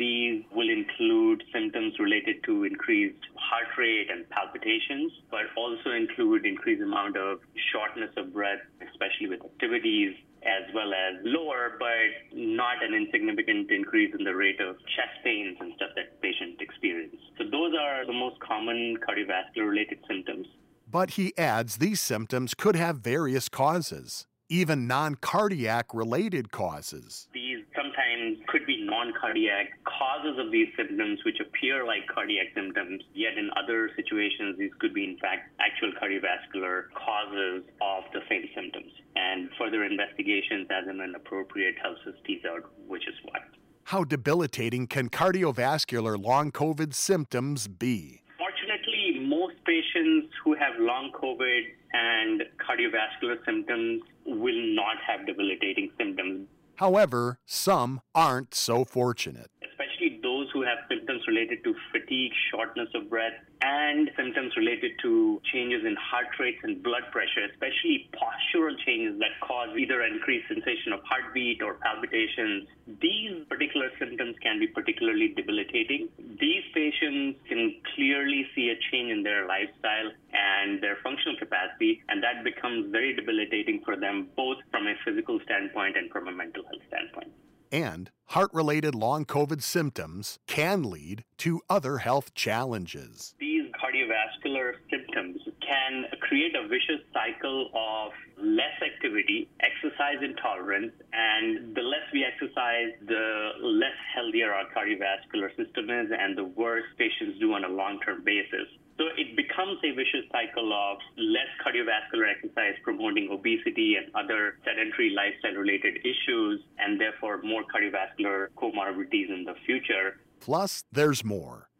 Most 0.01 0.09
prominent 0.09 0.45
of 0.45 0.51
these 0.51 0.55
will 0.55 0.69
include 0.69 1.43
symptoms 1.53 1.93
related 1.99 2.43
to 2.45 2.63
increased 2.63 3.23
heart 3.35 3.67
rate 3.77 4.07
and 4.11 4.29
palpitations, 4.29 5.11
but 5.29 5.45
also 5.55 5.91
include 5.91 6.45
increased 6.45 6.81
amount 6.81 7.17
of 7.17 7.39
shortness 7.71 8.09
of 8.17 8.33
breath, 8.33 8.59
especially 8.81 9.29
with 9.29 9.45
activities, 9.45 10.15
as 10.43 10.73
well 10.73 10.91
as 10.93 11.21
lower 11.23 11.77
but 11.79 12.33
not 12.33 12.83
an 12.83 12.93
insignificant 12.93 13.69
increase 13.69 14.13
in 14.17 14.23
the 14.23 14.35
rate 14.35 14.59
of 14.59 14.75
chest 14.95 15.21
pains 15.23 15.57
and 15.59 15.73
stuff 15.75 15.91
that 15.95 16.19
patients 16.21 16.57
experience. 16.59 17.15
So 17.37 17.43
those 17.43 17.73
are 17.79 18.05
the 18.05 18.13
most 18.13 18.39
common 18.39 18.97
cardiovascular 19.07 19.69
related 19.69 19.99
symptoms. 20.07 20.47
But 20.89 21.11
he 21.11 21.33
adds 21.37 21.77
these 21.77 22.01
symptoms 22.01 22.53
could 22.53 22.75
have 22.75 22.97
various 22.97 23.47
causes, 23.47 24.25
even 24.49 24.87
non 24.87 25.15
cardiac 25.15 25.93
related 25.93 26.51
causes. 26.51 27.27
These 27.33 27.63
sometimes 27.75 28.39
could 28.47 28.65
be 28.65 28.70
non 29.01 29.13
cardiac 29.19 29.71
causes 29.83 30.37
of 30.37 30.51
these 30.51 30.67
symptoms, 30.77 31.19
which 31.25 31.37
appear 31.39 31.85
like 31.85 32.07
cardiac 32.13 32.47
symptoms, 32.55 33.01
yet 33.13 33.37
in 33.37 33.49
other 33.57 33.89
situations, 33.95 34.57
these 34.57 34.71
could 34.79 34.93
be, 34.93 35.03
in 35.03 35.17
fact, 35.17 35.49
actual 35.59 35.91
cardiovascular 36.01 36.83
causes 36.93 37.63
of 37.81 38.03
the 38.13 38.21
same 38.29 38.45
symptoms. 38.55 38.91
And 39.15 39.49
further 39.57 39.83
investigations, 39.83 40.67
as 40.69 40.87
and 40.87 40.99
when 40.99 41.15
appropriate, 41.15 41.75
helps 41.81 42.01
us 42.07 42.13
tease 42.25 42.43
out 42.45 42.71
which 42.87 43.07
is 43.07 43.15
what. 43.23 43.41
How 43.85 44.03
debilitating 44.03 44.87
can 44.87 45.09
cardiovascular 45.09 46.21
long 46.21 46.51
COVID 46.51 46.93
symptoms 46.93 47.67
be? 47.67 48.21
Fortunately, 48.37 49.19
most 49.27 49.55
patients 49.65 50.33
who 50.43 50.53
have 50.53 50.79
long 50.79 51.11
COVID 51.13 51.61
and 51.93 52.43
cardiovascular 52.59 53.43
symptoms 53.45 54.01
will 54.25 54.75
not 54.75 54.97
have 55.05 55.25
debilitating 55.25 55.91
symptoms. 55.97 56.47
However, 56.81 57.37
some 57.45 58.01
aren't 58.15 58.55
so 58.55 58.85
fortunate. 58.85 59.51
Especially 59.61 60.17
those 60.23 60.49
who 60.51 60.63
have 60.63 60.79
symptoms 60.89 61.21
related 61.27 61.63
to 61.63 61.75
fatigue, 61.93 62.31
shortness 62.49 62.89
of 62.95 63.07
breath, 63.07 63.37
and 63.61 64.09
symptoms 64.17 64.57
related 64.57 64.93
to 65.03 65.39
changes 65.53 65.85
in 65.85 65.95
heart 66.01 66.33
rates 66.39 66.57
and 66.63 66.81
blood 66.81 67.03
pressure, 67.11 67.45
especially 67.53 68.09
postural 68.17 68.73
changes 68.83 69.19
that 69.19 69.29
cause 69.45 69.69
either 69.77 70.01
an 70.01 70.13
increased 70.13 70.47
sensation 70.47 70.91
of 70.91 71.01
heartbeat 71.05 71.61
or 71.61 71.75
palpitations. 71.75 72.65
These 73.01 73.45
particular 73.49 73.89
symptoms 73.97 74.35
can 74.43 74.59
be 74.59 74.67
particularly 74.67 75.33
debilitating. 75.35 76.09
These 76.39 76.63
patients 76.73 77.39
can 77.49 77.75
clearly 77.95 78.45
see 78.53 78.69
a 78.69 78.77
change 78.91 79.11
in 79.11 79.23
their 79.23 79.47
lifestyle 79.47 80.11
and 80.33 80.81
their 80.81 80.97
functional 81.03 81.37
capacity, 81.37 82.03
and 82.09 82.21
that 82.21 82.43
becomes 82.43 82.91
very 82.91 83.15
debilitating 83.15 83.81
for 83.83 83.97
them, 83.97 84.29
both 84.35 84.57
from 84.69 84.87
a 84.87 84.93
physical 85.03 85.39
standpoint 85.45 85.97
and 85.97 86.11
from 86.11 86.27
a 86.27 86.31
mental 86.31 86.63
health 86.63 86.83
standpoint 86.87 87.33
and 87.71 88.11
heart 88.25 88.51
related 88.53 88.93
long 88.93 89.25
COVID 89.25 89.61
symptoms 89.61 90.39
can 90.47 90.83
lead 90.83 91.23
to 91.37 91.61
other 91.69 91.99
health 91.99 92.33
challenges. 92.33 93.33
These 93.39 93.71
cardiovascular 93.71 94.73
symptoms 94.89 95.00
can 95.11 96.05
create 96.19 96.55
a 96.55 96.67
vicious 96.67 97.01
cycle 97.13 97.69
of 97.73 98.11
less 98.37 98.75
activity, 98.81 99.47
exercise 99.61 100.19
intolerance, 100.21 100.91
and 101.13 101.75
the 101.75 101.81
less 101.81 102.05
we 102.13 102.25
exercise, 102.25 102.91
the 103.07 103.51
less 103.61 103.97
healthier 104.15 104.51
our 104.51 104.65
cardiovascular 104.75 105.49
system 105.55 105.89
is, 105.89 106.11
and 106.11 106.37
the 106.37 106.43
worse 106.43 106.85
patients 106.97 107.39
do 107.39 107.53
on 107.53 107.63
a 107.63 107.69
long 107.69 107.99
term 108.05 108.23
basis. 108.23 108.67
So 108.97 109.05
it 109.17 109.35
becomes 109.35 109.79
a 109.83 109.91
vicious 109.95 110.29
cycle 110.31 110.71
of 110.73 110.97
less 111.17 111.49
cardiovascular 111.65 112.29
exercise 112.29 112.75
promoting 112.83 113.29
obesity 113.31 113.95
and 113.95 114.13
other 114.13 114.57
sedentary 114.63 115.15
lifestyle 115.15 115.59
related 115.59 115.97
issues, 116.05 116.61
and 116.77 116.99
therefore 116.99 117.41
more 117.41 117.63
cardiovascular 117.63 118.47
comorbidities 118.57 119.29
in 119.29 119.43
the 119.45 119.55
future. 119.65 120.19
Plus, 120.39 120.83
there's 120.91 121.23
more. 121.23 121.70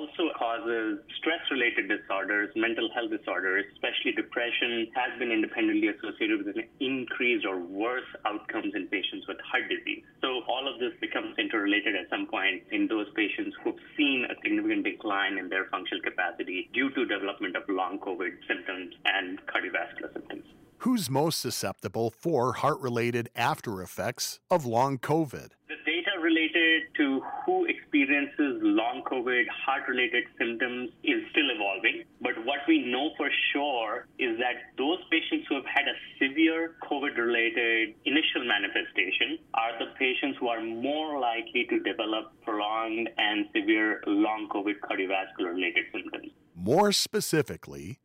Also 0.00 0.32
causes 0.32 0.98
stress 1.20 1.44
related 1.50 1.92
disorders, 1.92 2.48
mental 2.56 2.88
health 2.94 3.10
disorders, 3.12 3.66
especially 3.74 4.12
depression, 4.16 4.88
has 4.96 5.12
been 5.18 5.30
independently 5.30 5.88
associated 5.88 6.40
with 6.40 6.56
an 6.56 6.64
increased 6.80 7.44
or 7.44 7.60
worse 7.60 8.08
outcomes 8.24 8.72
in 8.74 8.86
patients 8.86 9.28
with 9.28 9.36
heart 9.44 9.68
disease. 9.68 10.02
So 10.22 10.40
all 10.48 10.64
of 10.72 10.80
this 10.80 10.96
becomes 11.02 11.36
interrelated 11.36 11.94
at 11.96 12.08
some 12.08 12.26
point 12.26 12.62
in 12.72 12.88
those 12.88 13.12
patients 13.14 13.54
who've 13.62 13.76
seen 13.94 14.24
a 14.24 14.34
significant 14.40 14.84
decline 14.84 15.36
in 15.36 15.50
their 15.50 15.66
functional 15.66 16.00
capacity 16.00 16.70
due 16.72 16.88
to 16.96 17.04
development 17.04 17.54
of 17.56 17.68
long 17.68 17.98
COVID 18.00 18.40
symptoms 18.48 18.94
and 19.04 19.38
cardiovascular 19.52 20.14
symptoms. 20.14 20.48
Who's 20.78 21.10
most 21.10 21.40
susceptible 21.40 22.08
for 22.08 22.54
heart 22.54 22.80
related 22.80 23.28
after 23.36 23.82
effects 23.82 24.40
of 24.50 24.64
long 24.64 24.96
COVID? 24.96 25.50
The 25.68 25.76
data 25.84 26.16
related 26.22 26.84
to 26.96 27.20
who 27.44 27.66
experiences 27.90 28.60
long 28.62 29.02
COVID 29.10 29.44
heart 29.48 29.88
related 29.88 30.24
symptoms 30.38 30.90
is 31.02 31.22
still 31.30 31.50
evolving. 31.54 32.04
But 32.20 32.38
what 32.44 32.60
we 32.68 32.86
know 32.86 33.10
for 33.16 33.28
sure 33.52 34.06
is 34.18 34.38
that 34.38 34.70
those 34.78 34.98
patients 35.10 35.46
who 35.48 35.56
have 35.56 35.66
had 35.66 35.86
a 35.88 35.96
severe 36.18 36.76
COVID 36.82 37.16
related 37.16 37.94
initial 38.04 38.46
manifestation 38.46 39.38
are 39.54 39.78
the 39.78 39.86
patients 39.98 40.38
who 40.38 40.48
are 40.48 40.62
more 40.62 41.18
likely 41.18 41.66
to 41.68 41.80
develop 41.80 42.32
prolonged 42.44 43.08
and 43.18 43.46
severe 43.54 44.02
long 44.06 44.48
COVID 44.54 44.78
cardiovascular 44.80 45.54
related 45.54 45.84
symptoms. 45.92 46.30
More 46.54 46.92
specifically, 46.92 47.98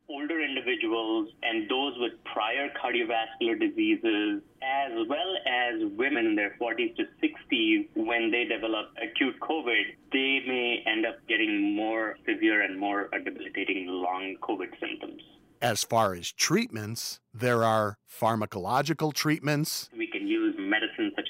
individuals 0.66 1.28
and 1.42 1.68
those 1.68 1.94
with 1.98 2.12
prior 2.24 2.68
cardiovascular 2.82 3.58
diseases, 3.58 4.42
as 4.62 4.92
well 5.08 5.36
as 5.46 5.80
women 5.96 6.26
in 6.26 6.36
their 6.36 6.56
40s 6.60 6.96
to 6.96 7.04
60s, 7.22 7.88
when 7.94 8.30
they 8.30 8.44
develop 8.44 8.90
acute 9.02 9.38
COVID, 9.40 9.82
they 10.12 10.40
may 10.46 10.82
end 10.86 11.06
up 11.06 11.16
getting 11.28 11.74
more 11.74 12.16
severe 12.26 12.62
and 12.62 12.78
more 12.78 13.08
debilitating 13.24 13.86
long 13.86 14.36
COVID 14.42 14.78
symptoms. 14.80 15.22
As 15.62 15.82
far 15.82 16.14
as 16.14 16.32
treatments, 16.32 17.20
there 17.32 17.64
are 17.64 17.96
pharmacological 18.08 19.12
treatments. 19.14 19.88
We 19.96 20.06
can 20.06 20.26
use 20.28 20.54
medicines 20.58 21.14
such 21.16 21.25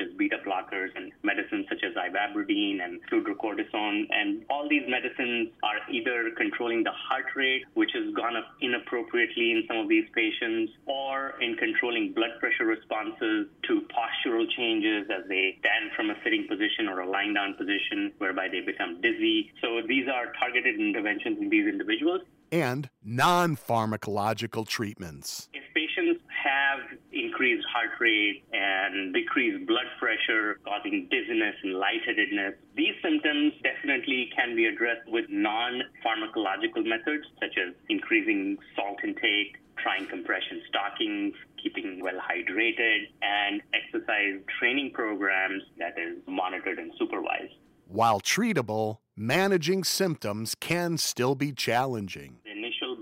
blockers 0.57 0.89
and 0.97 1.13
medicines 1.23 1.67
such 1.69 1.83
as 1.85 1.95
ivabradine 1.95 2.83
and 2.83 3.01
fludrocortisone. 3.11 4.07
And 4.11 4.45
all 4.51 4.69
these 4.69 4.83
medicines 4.89 5.49
are 5.63 5.79
either 5.91 6.31
controlling 6.37 6.83
the 6.85 6.93
heart 6.93 7.27
rate, 7.35 7.65
which 7.75 7.91
has 7.95 8.15
gone 8.15 8.37
up 8.37 8.47
inappropriately 8.61 9.53
in 9.53 9.65
some 9.69 9.79
of 9.79 9.89
these 9.89 10.07
patients, 10.15 10.73
or 10.87 11.35
in 11.41 11.57
controlling 11.57 12.13
blood 12.13 12.39
pressure 12.41 12.65
responses 12.65 13.47
to 13.69 13.83
postural 13.93 14.49
changes 14.57 15.07
as 15.11 15.29
they 15.29 15.57
stand 15.61 15.93
from 15.95 16.11
a 16.11 16.15
sitting 16.25 16.47
position 16.49 16.89
or 16.89 17.01
a 17.01 17.09
lying 17.09 17.35
down 17.35 17.55
position, 17.55 18.13
whereby 18.19 18.49
they 18.49 18.61
become 18.61 19.01
dizzy. 19.01 19.53
So 19.61 19.81
these 19.87 20.07
are 20.09 20.33
targeted 20.39 20.79
interventions 20.79 21.39
in 21.41 21.51
these 21.51 21.67
individuals. 21.67 22.23
And 22.53 22.89
non 23.05 23.57
pharmacological 23.57 24.69
treatments. 24.69 25.49
If 25.53 25.65
have 26.57 26.99
increased 27.13 27.67
heart 27.73 27.91
rate 28.01 28.45
and 28.53 29.13
decreased 29.13 29.67
blood 29.67 29.89
pressure, 29.99 30.59
causing 30.65 31.09
dizziness 31.11 31.55
and 31.63 31.75
lightheadedness. 31.75 32.55
These 32.77 32.95
symptoms 33.03 33.53
definitely 33.63 34.31
can 34.37 34.57
be 34.57 34.67
addressed 34.67 35.09
with 35.09 35.27
non 35.29 35.83
pharmacological 36.05 36.85
methods, 36.87 37.25
such 37.41 37.57
as 37.59 37.75
increasing 37.89 38.57
salt 38.75 38.99
intake, 39.05 39.57
trying 39.83 40.07
compression 40.07 40.63
stockings, 40.69 41.35
keeping 41.63 42.01
well 42.03 42.19
hydrated, 42.21 43.09
and 43.23 43.61
exercise 43.75 44.41
training 44.59 44.93
programs 44.93 45.63
that 45.79 45.95
is 45.99 46.17
monitored 46.27 46.79
and 46.79 46.93
supervised. 46.99 47.55
While 47.89 48.21
treatable, 48.21 48.99
managing 49.17 49.85
symptoms 49.85 50.55
can 50.59 50.99
still 50.99 51.35
be 51.35 51.53
challenging 51.53 52.41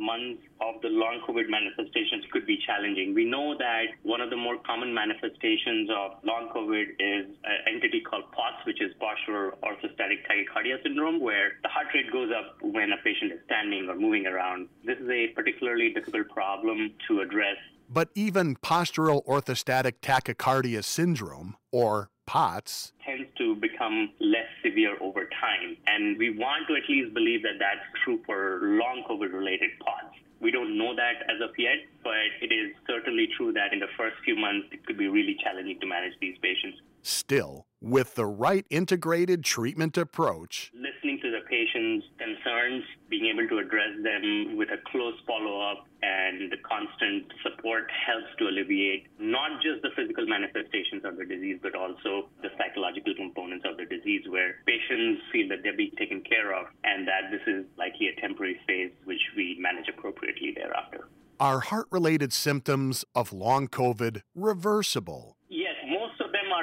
months 0.05 0.43
of 0.61 0.81
the 0.83 0.88
long 0.88 1.21
COVID 1.27 1.49
manifestations 1.49 2.25
could 2.31 2.47
be 2.47 2.59
challenging. 2.67 3.14
We 3.14 3.25
know 3.25 3.57
that 3.57 3.87
one 4.03 4.21
of 4.21 4.29
the 4.31 4.37
more 4.37 4.59
common 4.67 4.93
manifestations 4.93 5.88
of 5.88 6.21
long 6.25 6.51
COVID 6.55 7.01
is 7.01 7.27
an 7.45 7.59
entity 7.75 8.01
called 8.01 8.31
POTS, 8.33 8.67
which 8.67 8.81
is 8.81 8.93
postural 9.01 9.57
orthostatic 9.64 10.21
tachycardia 10.29 10.83
syndrome, 10.83 11.21
where 11.21 11.53
the 11.62 11.69
heart 11.69 11.88
rate 11.95 12.12
goes 12.12 12.31
up 12.37 12.57
when 12.61 12.93
a 12.93 12.99
patient 13.03 13.33
is 13.33 13.40
standing 13.47 13.88
or 13.88 13.97
moving 13.97 14.27
around. 14.27 14.69
This 14.85 14.99
is 14.99 15.09
a 15.09 15.29
particularly 15.35 15.93
difficult 15.93 16.29
problem 16.29 16.93
to 17.09 17.21
address. 17.21 17.57
But 17.88 18.09
even 18.14 18.57
postural 18.57 19.25
orthostatic 19.27 20.01
tachycardia 20.03 20.83
syndrome, 20.83 21.57
or 21.71 22.11
POTS, 22.26 22.92
tends 23.04 23.28
to 23.38 23.54
become 23.56 24.10
less 24.20 24.48
severe 24.62 24.96
over 25.00 25.28
time. 25.40 25.76
And 25.87 26.18
we 26.18 26.30
want 26.30 26.66
to 26.68 26.74
at 26.76 26.88
least 26.88 27.14
believe 27.14 27.42
that 27.42 27.58
that's 27.58 27.84
true 28.04 28.20
for 28.26 28.60
long 28.62 29.04
COVID 29.08 29.32
related 29.32 29.70
POTS. 29.80 30.16
We 30.40 30.50
don't 30.50 30.76
know 30.76 30.94
that 30.94 31.22
as 31.30 31.40
of 31.40 31.56
yet, 31.58 31.78
but 32.02 32.28
it 32.42 32.52
is 32.52 32.74
certainly 32.87 33.28
true 33.37 33.52
that 33.52 33.72
in 33.72 33.78
the 33.78 33.88
first 33.96 34.16
few 34.24 34.37
months, 34.37 34.68
it 34.72 34.84
could 34.87 34.98
be 34.98 35.08
really 35.08 35.37
challenging 35.42 35.80
to 35.80 35.87
manage 35.87 36.12
these 36.20 36.37
patients. 36.42 36.78
Still, 37.05 37.67
with 37.83 38.14
the 38.14 38.25
right 38.25 38.64
integrated 38.71 39.45
treatment 39.45 39.99
approach, 39.99 40.73
listening 40.73 41.21
to 41.21 41.31
the 41.31 41.45
patient's 41.45 42.07
concerns, 42.17 42.83
being 43.11 43.27
able 43.29 43.47
to 43.47 43.59
address 43.59 43.93
them 44.03 44.57
with 44.57 44.71
a 44.73 44.81
close 44.90 45.12
follow 45.27 45.61
up 45.61 45.85
and 46.01 46.51
the 46.51 46.57
constant 46.64 47.29
support 47.45 47.93
helps 47.93 48.33
to 48.38 48.49
alleviate 48.49 49.05
not 49.21 49.61
just 49.61 49.83
the 49.83 49.93
physical 49.95 50.25
manifestations 50.27 51.05
of 51.05 51.19
the 51.21 51.27
disease, 51.29 51.61
but 51.61 51.75
also 51.77 52.33
the 52.40 52.49
psychological 52.57 53.12
components 53.14 53.67
of 53.69 53.77
the 53.77 53.85
disease, 53.85 54.25
where 54.33 54.64
patients 54.64 55.21
feel 55.31 55.47
that 55.49 55.61
they're 55.62 55.77
being 55.77 55.93
taken 55.99 56.25
care 56.25 56.57
of 56.57 56.73
and 56.85 57.07
that 57.07 57.29
this 57.29 57.45
is 57.47 57.69
likely 57.77 58.09
a 58.09 58.17
temporary 58.19 58.57
phase 58.67 58.93
which 59.05 59.21
we 59.37 59.61
manage 59.61 59.93
appropriately 59.93 60.57
thereafter. 60.57 61.05
Are 61.38 61.61
heart 61.61 61.87
related 61.90 62.33
symptoms 62.33 63.05
of 63.14 63.31
long 63.31 63.69
COVID 63.69 64.23
reversible? 64.35 65.34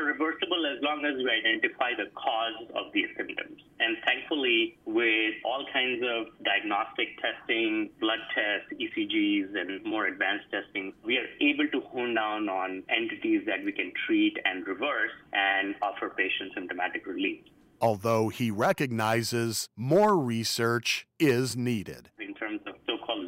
Are 0.02 0.06
reversible 0.06 0.66
as 0.66 0.82
long 0.82 1.06
as 1.06 1.16
we 1.18 1.30
identify 1.30 1.92
the 1.96 2.10
cause 2.16 2.68
of 2.76 2.92
these 2.94 3.08
symptoms. 3.16 3.62
And 3.80 3.98
thankfully, 4.06 4.78
with 4.86 5.36
all 5.46 5.66
kinds 5.72 6.02
of 6.04 6.34
diagnostic 6.44 7.10
testing, 7.22 7.90
blood 8.00 8.20
tests, 8.34 8.74
ECGs, 8.82 9.54
and 9.56 9.86
more 9.86 10.08
advanced 10.08 10.46
testing, 10.52 10.94
we 11.06 11.18
are 11.18 11.30
able 11.40 11.68
to 11.72 11.82
hone 11.88 12.16
down 12.16 12.50
on 12.50 12.84
entities 12.90 13.44
that 13.46 13.64
we 13.64 13.72
can 13.72 13.92
treat 14.06 14.38
and 14.46 14.66
reverse 14.66 15.12
and 15.34 15.76
offer 15.82 16.10
patients 16.10 16.56
symptomatic 16.56 17.06
relief. 17.06 17.40
Although 17.80 18.30
he 18.30 18.52
recognizes 18.52 19.68
more 19.76 20.16
research 20.16 21.08
is 21.20 21.58
needed. 21.58 22.10
In 22.20 22.36
terms 22.36 22.62
of 22.68 22.71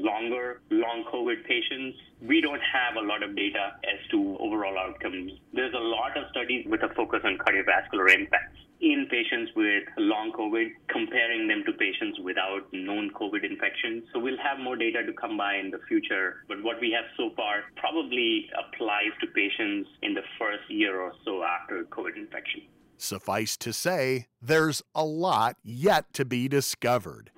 longer 0.04 0.62
long 0.70 1.06
COVID 1.12 1.46
patients, 1.48 1.98
we 2.22 2.42
don't 2.42 2.62
have 2.62 3.02
a 3.02 3.08
lot 3.08 3.24
of 3.24 3.36
data 3.36 3.80
as 3.84 4.00
to 4.12 4.38
overall 4.40 4.78
outcomes. 4.78 5.32
There's 5.54 5.74
a 5.74 5.80
lot 5.80 6.18
of 6.18 6.26
studies 6.30 6.66
with 6.68 6.84
a 6.84 6.94
focus 6.94 7.22
on 7.24 7.38
cardiovascular 7.38 8.14
impacts 8.14 8.60
in 8.82 9.08
patients 9.10 9.52
with 9.56 9.84
long 9.98 10.34
COVID, 10.34 10.68
comparing 10.90 11.48
them 11.48 11.64
to 11.66 11.72
patients 11.72 12.20
without 12.22 12.68
known 12.74 13.12
COVID 13.12 13.50
infections. 13.50 14.04
So 14.12 14.20
we'll 14.20 14.38
have 14.44 14.60
more 14.60 14.76
data 14.76 15.04
to 15.06 15.14
come 15.14 15.38
by 15.38 15.56
in 15.56 15.72
the 15.72 15.80
future. 15.88 16.44
But 16.50 16.62
what 16.62 16.82
we 16.82 16.92
have 16.92 17.06
so 17.16 17.32
far 17.36 17.64
probably 17.78 18.50
applies 18.60 19.16
to 19.22 19.28
patients 19.28 19.90
in 20.02 20.14
the 20.14 20.24
first 20.38 20.70
year 20.70 21.00
or 21.00 21.14
so 21.24 21.44
after 21.44 21.86
COVID 21.86 22.18
infection. 22.18 22.64
Suffice 22.98 23.56
to 23.58 23.72
say, 23.72 24.28
there's 24.42 24.82
a 24.94 25.06
lot 25.06 25.56
yet 25.64 26.14
to 26.14 26.26
be 26.26 26.50
discovered. 26.50 27.32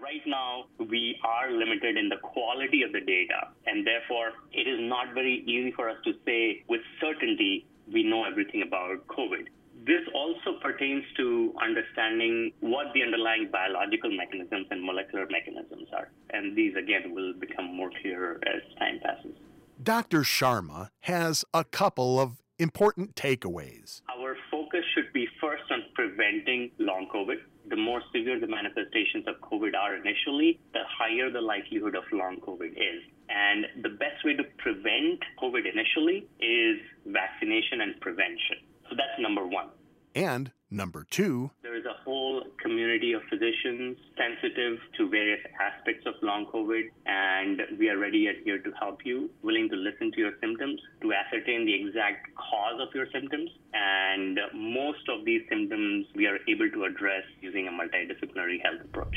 Now, 0.56 0.86
we 0.86 1.18
are 1.24 1.52
limited 1.52 1.98
in 1.98 2.10
the 2.10 2.18
quality 2.18 2.84
of 2.84 2.92
the 2.92 3.02
data, 3.02 3.50
and 3.66 3.86
therefore, 3.86 4.34
it 4.52 4.68
is 4.68 4.80
not 4.82 5.14
very 5.14 5.44
easy 5.48 5.72
for 5.76 5.90
us 5.90 5.98
to 6.06 6.14
say 6.26 6.64
with 6.68 6.82
certainty 7.02 7.66
we 7.92 8.04
know 8.04 8.26
everything 8.26 8.62
about 8.62 9.06
COVID. 9.08 9.48
This 9.86 10.02
also 10.14 10.58
pertains 10.62 11.04
to 11.18 11.54
understanding 11.62 12.52
what 12.62 12.88
the 12.94 13.04
underlying 13.04 13.50
biological 13.52 14.16
mechanisms 14.16 14.68
and 14.72 14.84
molecular 14.84 15.28
mechanisms 15.30 15.88
are. 15.94 16.10
And 16.32 16.56
these, 16.56 16.74
again, 16.76 17.14
will 17.14 17.34
become 17.34 17.76
more 17.76 17.92
clear 18.02 18.40
as 18.48 18.62
time 18.80 19.00
passes. 19.04 19.36
Dr. 19.82 20.22
Sharma 20.22 20.88
has 21.02 21.44
a 21.54 21.64
couple 21.64 22.20
of 22.20 22.42
important 22.58 23.16
takeaways. 23.16 24.02
Our 24.10 24.38
focus 24.50 24.82
should 24.96 25.12
be 25.14 25.28
first 25.42 25.64
on 25.70 25.84
preventing 25.94 26.72
long 26.80 27.08
COVID. 27.14 27.36
The 27.76 27.82
more 27.82 28.02
severe 28.16 28.40
the 28.40 28.48
manifestations 28.48 29.28
of 29.28 29.36
COVID 29.42 29.76
are 29.76 29.98
initially, 29.98 30.62
the 30.72 30.84
higher 30.88 31.30
the 31.30 31.42
likelihood 31.42 31.94
of 31.94 32.06
long 32.14 32.38
COVID 32.38 32.72
is. 32.72 33.04
And 33.28 33.66
the 33.84 33.90
best 33.90 34.24
way 34.24 34.34
to 34.34 34.46
prevent 34.58 35.20
COVID 35.44 35.70
initially 35.70 36.26
is 36.40 36.80
vaccination 37.06 37.82
and 37.82 38.00
prevention. 38.00 38.64
So 38.90 38.96
that's 38.96 39.20
number 39.20 39.46
one. 39.46 39.68
And 40.16 40.54
number 40.70 41.06
two, 41.10 41.52
there 41.62 41.76
is 41.76 41.86
a 41.86 42.04
whole 42.04 42.44
community 42.62 43.14
of 43.14 43.22
physicians 43.30 43.98
sensitive 44.18 44.80
to 44.98 45.10
various 45.10 45.40
aspects 45.60 46.06
of 46.06 46.16
long 46.22 46.46
COVID, 46.54 46.84
and 47.06 47.62
we 47.80 47.90
are 47.90 47.98
ready 47.98 48.28
and 48.28 48.38
here 48.44 48.60
to 48.60 48.72
help 48.80 49.06
you, 49.06 49.30
willing 49.44 49.70
to 49.70 49.76
listen 49.76 50.12
to 50.14 50.20
your 50.20 50.34
symptoms, 50.42 50.80
to 51.02 51.14
ascertain 51.14 51.66
the 51.66 51.74
exact 51.74 52.28
cause 52.36 52.80
of 52.80 52.94
your 52.94 53.08
symptoms. 53.12 53.50
And 53.74 54.40
most 54.54 55.08
of 55.10 55.26
these 55.26 55.42
symptoms 55.50 56.08
we 56.16 56.28
are 56.28 56.40
able 56.48 56.70
to 56.72 56.86
address 56.86 57.24
using 57.42 57.68
a 57.68 57.72
multidisciplinary 57.72 58.62
health 58.64 58.82
approach. 58.84 59.16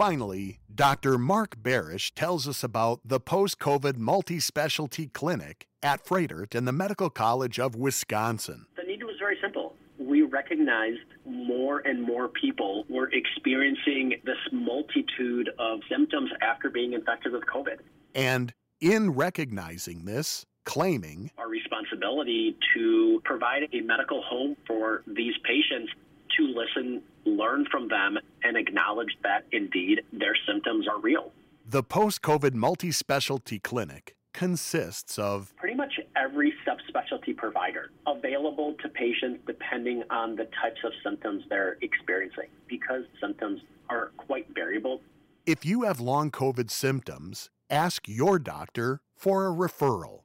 Finally, 0.00 0.60
Dr. 0.74 1.18
Mark 1.18 1.56
Barish 1.62 2.12
tells 2.14 2.48
us 2.48 2.64
about 2.64 3.00
the 3.04 3.20
post 3.20 3.58
COVID 3.58 3.98
multi 3.98 4.40
specialty 4.40 5.08
clinic 5.08 5.66
at 5.82 6.06
Froedtert 6.06 6.54
and 6.54 6.66
the 6.66 6.72
Medical 6.72 7.10
College 7.10 7.60
of 7.60 7.76
Wisconsin. 7.76 8.64
The 8.78 8.84
need 8.84 9.02
was 9.02 9.16
very 9.18 9.36
simple. 9.42 9.74
We 9.98 10.22
recognized 10.22 11.00
more 11.26 11.80
and 11.80 12.02
more 12.02 12.28
people 12.28 12.86
were 12.88 13.10
experiencing 13.12 14.14
this 14.24 14.38
multitude 14.52 15.50
of 15.58 15.80
symptoms 15.90 16.30
after 16.40 16.70
being 16.70 16.94
infected 16.94 17.32
with 17.32 17.42
COVID. 17.44 17.80
And 18.14 18.54
in 18.80 19.10
recognizing 19.10 20.06
this, 20.06 20.46
claiming 20.64 21.30
our 21.36 21.48
responsibility 21.50 22.56
to 22.74 23.20
provide 23.26 23.64
a 23.74 23.80
medical 23.82 24.22
home 24.22 24.56
for 24.66 25.02
these 25.06 25.34
patients 25.44 25.92
to 26.38 26.44
listen, 26.46 27.02
learn 27.26 27.66
from 27.70 27.88
them, 27.88 28.16
and 28.42 28.56
acknowledge 28.56 29.16
that 29.22 29.44
indeed 29.52 30.02
their 30.12 30.36
symptoms 30.46 30.86
are 30.88 31.00
real. 31.00 31.32
The 31.66 31.82
post 31.82 32.22
COVID 32.22 32.54
multi 32.54 32.90
specialty 32.90 33.58
clinic 33.58 34.16
consists 34.32 35.18
of 35.18 35.54
pretty 35.56 35.74
much 35.74 35.98
every 36.16 36.52
subspecialty 36.66 37.36
provider 37.36 37.90
available 38.06 38.74
to 38.82 38.88
patients 38.88 39.40
depending 39.46 40.02
on 40.10 40.36
the 40.36 40.48
types 40.62 40.80
of 40.84 40.92
symptoms 41.02 41.42
they're 41.48 41.76
experiencing 41.82 42.48
because 42.68 43.02
symptoms 43.20 43.60
are 43.88 44.12
quite 44.16 44.46
variable. 44.54 45.00
If 45.46 45.64
you 45.64 45.82
have 45.82 46.00
long 46.00 46.30
COVID 46.30 46.70
symptoms, 46.70 47.50
ask 47.68 48.06
your 48.08 48.38
doctor 48.38 49.00
for 49.16 49.48
a 49.48 49.52
referral 49.52 50.20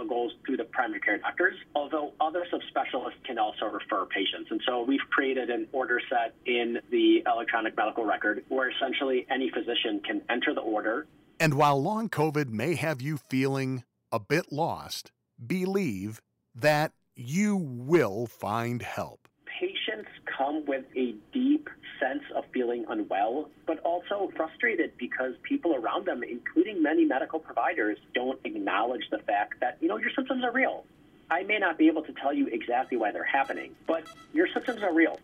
all 0.00 0.06
goes 0.06 0.32
through 0.46 0.56
the 0.56 0.64
primary 0.80 1.00
care 1.00 1.18
doctors, 1.18 1.54
although 1.74 2.14
other 2.22 2.46
subspecialists 2.50 3.22
can 3.26 3.38
also 3.38 3.66
refer 3.66 4.06
patients. 4.06 4.50
And 4.50 4.62
so 4.66 4.82
we've 4.82 5.06
created 5.10 5.50
an 5.50 5.68
order 5.72 6.00
set 6.08 6.34
in 6.46 6.78
the 6.90 7.22
electronic 7.30 7.76
medical 7.76 8.06
record 8.06 8.44
where 8.48 8.70
essentially 8.70 9.26
any 9.30 9.50
physician 9.50 10.00
can 10.06 10.22
enter 10.30 10.54
the 10.54 10.62
order. 10.62 11.06
And 11.38 11.52
while 11.52 11.82
long 11.82 12.08
COVID 12.08 12.48
may 12.48 12.76
have 12.76 13.02
you 13.02 13.18
feeling 13.18 13.84
a 14.10 14.18
bit 14.18 14.50
lost, 14.50 15.12
believe 15.46 16.22
that 16.54 16.92
you 17.14 17.56
will 17.56 18.26
find 18.26 18.80
help. 18.80 19.28
Patients 19.60 20.08
come 20.38 20.64
with 20.66 20.84
a 20.96 21.14
deep 21.34 21.68
sense 22.00 22.22
of 22.34 22.44
feeling 22.52 22.84
unwell, 22.88 23.48
but 23.66 23.78
also 23.80 24.32
frustrated 24.34 24.92
because 24.98 25.34
people 25.42 25.74
around 25.74 26.06
them, 26.06 26.22
including 26.22 26.82
many 26.82 27.04
medical 27.04 27.38
providers, 27.38 27.98
don't 28.14 28.40
acknowledge 28.44 29.04
the 29.10 29.18
fact 29.18 29.60
that, 29.60 29.76
you 29.80 29.88
know, 29.88 29.98
your 29.98 30.10
symptoms 30.16 30.42
are 30.42 30.52
real. 30.52 30.84
I 31.30 31.44
may 31.44 31.58
not 31.58 31.78
be 31.78 31.86
able 31.86 32.02
to 32.02 32.12
tell 32.12 32.32
you 32.32 32.48
exactly 32.48 32.96
why 32.96 33.12
they're 33.12 33.22
happening, 33.22 33.74
but 33.86 34.04
your 34.32 34.48
symptoms 34.52 34.82
are 34.82 34.92
real. 34.92 35.20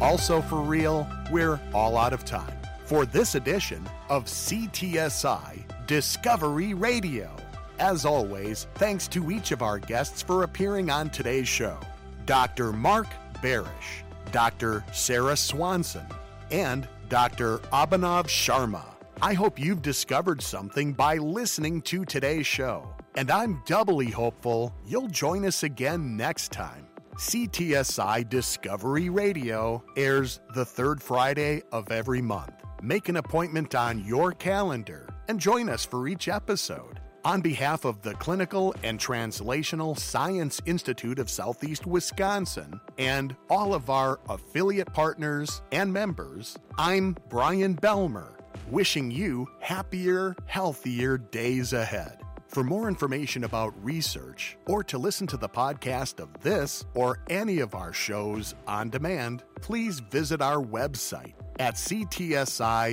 Also, 0.00 0.40
for 0.42 0.60
real, 0.60 1.06
we're 1.30 1.60
all 1.72 1.96
out 1.96 2.12
of 2.12 2.24
time 2.24 2.52
for 2.84 3.04
this 3.04 3.34
edition 3.34 3.86
of 4.08 4.24
CTSI 4.24 5.62
Discovery 5.86 6.74
Radio. 6.74 7.30
As 7.78 8.04
always, 8.04 8.66
thanks 8.74 9.06
to 9.08 9.30
each 9.30 9.52
of 9.52 9.62
our 9.62 9.78
guests 9.78 10.22
for 10.22 10.42
appearing 10.42 10.90
on 10.90 11.10
today's 11.10 11.46
show. 11.46 11.78
Dr. 12.26 12.72
Mark 12.72 13.06
Barish, 13.42 14.02
Dr. 14.32 14.84
Sarah 14.92 15.36
Swanson, 15.36 16.06
and 16.50 16.88
Dr. 17.08 17.58
Abhinav 17.72 18.26
Sharma. 18.26 18.84
I 19.20 19.34
hope 19.34 19.58
you've 19.58 19.82
discovered 19.82 20.42
something 20.42 20.92
by 20.92 21.16
listening 21.16 21.82
to 21.82 22.04
today's 22.04 22.46
show. 22.46 22.88
And 23.16 23.30
I'm 23.30 23.62
doubly 23.66 24.10
hopeful 24.10 24.72
you'll 24.86 25.08
join 25.08 25.44
us 25.44 25.64
again 25.64 26.16
next 26.16 26.52
time. 26.52 26.86
CTSI 27.16 28.28
Discovery 28.28 29.08
Radio 29.08 29.82
airs 29.96 30.38
the 30.54 30.64
third 30.64 31.02
Friday 31.02 31.62
of 31.72 31.90
every 31.90 32.22
month. 32.22 32.52
Make 32.80 33.08
an 33.08 33.16
appointment 33.16 33.74
on 33.74 34.04
your 34.04 34.30
calendar 34.30 35.08
and 35.26 35.40
join 35.40 35.68
us 35.68 35.84
for 35.84 36.06
each 36.06 36.28
episode. 36.28 36.97
On 37.28 37.40
behalf 37.42 37.84
of 37.84 38.00
the 38.00 38.14
Clinical 38.14 38.74
and 38.82 38.98
Translational 38.98 39.98
Science 39.98 40.62
Institute 40.64 41.18
of 41.18 41.28
Southeast 41.28 41.86
Wisconsin 41.86 42.80
and 42.96 43.36
all 43.50 43.74
of 43.74 43.90
our 43.90 44.18
affiliate 44.30 44.90
partners 44.94 45.60
and 45.70 45.92
members, 45.92 46.56
I'm 46.78 47.18
Brian 47.28 47.76
Belmer, 47.76 48.32
wishing 48.70 49.10
you 49.10 49.46
happier, 49.60 50.36
healthier 50.46 51.18
days 51.18 51.74
ahead. 51.74 52.18
For 52.46 52.64
more 52.64 52.88
information 52.88 53.44
about 53.44 53.74
research 53.84 54.56
or 54.66 54.82
to 54.84 54.96
listen 54.96 55.26
to 55.26 55.36
the 55.36 55.50
podcast 55.50 56.20
of 56.20 56.32
this 56.40 56.86
or 56.94 57.18
any 57.28 57.58
of 57.58 57.74
our 57.74 57.92
shows 57.92 58.54
on 58.66 58.88
demand, 58.88 59.42
please 59.60 60.00
visit 60.00 60.40
our 60.40 60.64
website 60.64 61.34
at 61.58 61.74
ctsi.mcw.edu. 61.74 62.88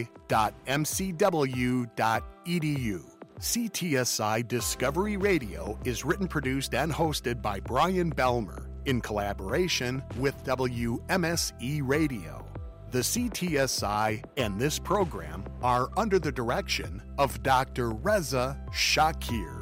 CTSI 3.39 4.47
Discovery 4.47 5.17
Radio 5.17 5.77
is 5.83 6.05
written, 6.05 6.27
produced, 6.27 6.73
and 6.73 6.91
hosted 6.91 7.41
by 7.41 7.59
Brian 7.59 8.09
Belmer 8.09 8.67
in 8.85 9.01
collaboration 9.01 10.01
with 10.17 10.41
WMSE 10.45 11.81
Radio. 11.83 12.45
The 12.91 12.99
CTSI 12.99 14.23
and 14.37 14.57
this 14.57 14.79
program 14.79 15.43
are 15.61 15.89
under 15.97 16.17
the 16.17 16.31
direction 16.31 17.01
of 17.17 17.43
Dr. 17.43 17.89
Reza 17.91 18.57
Shaker. 18.71 19.54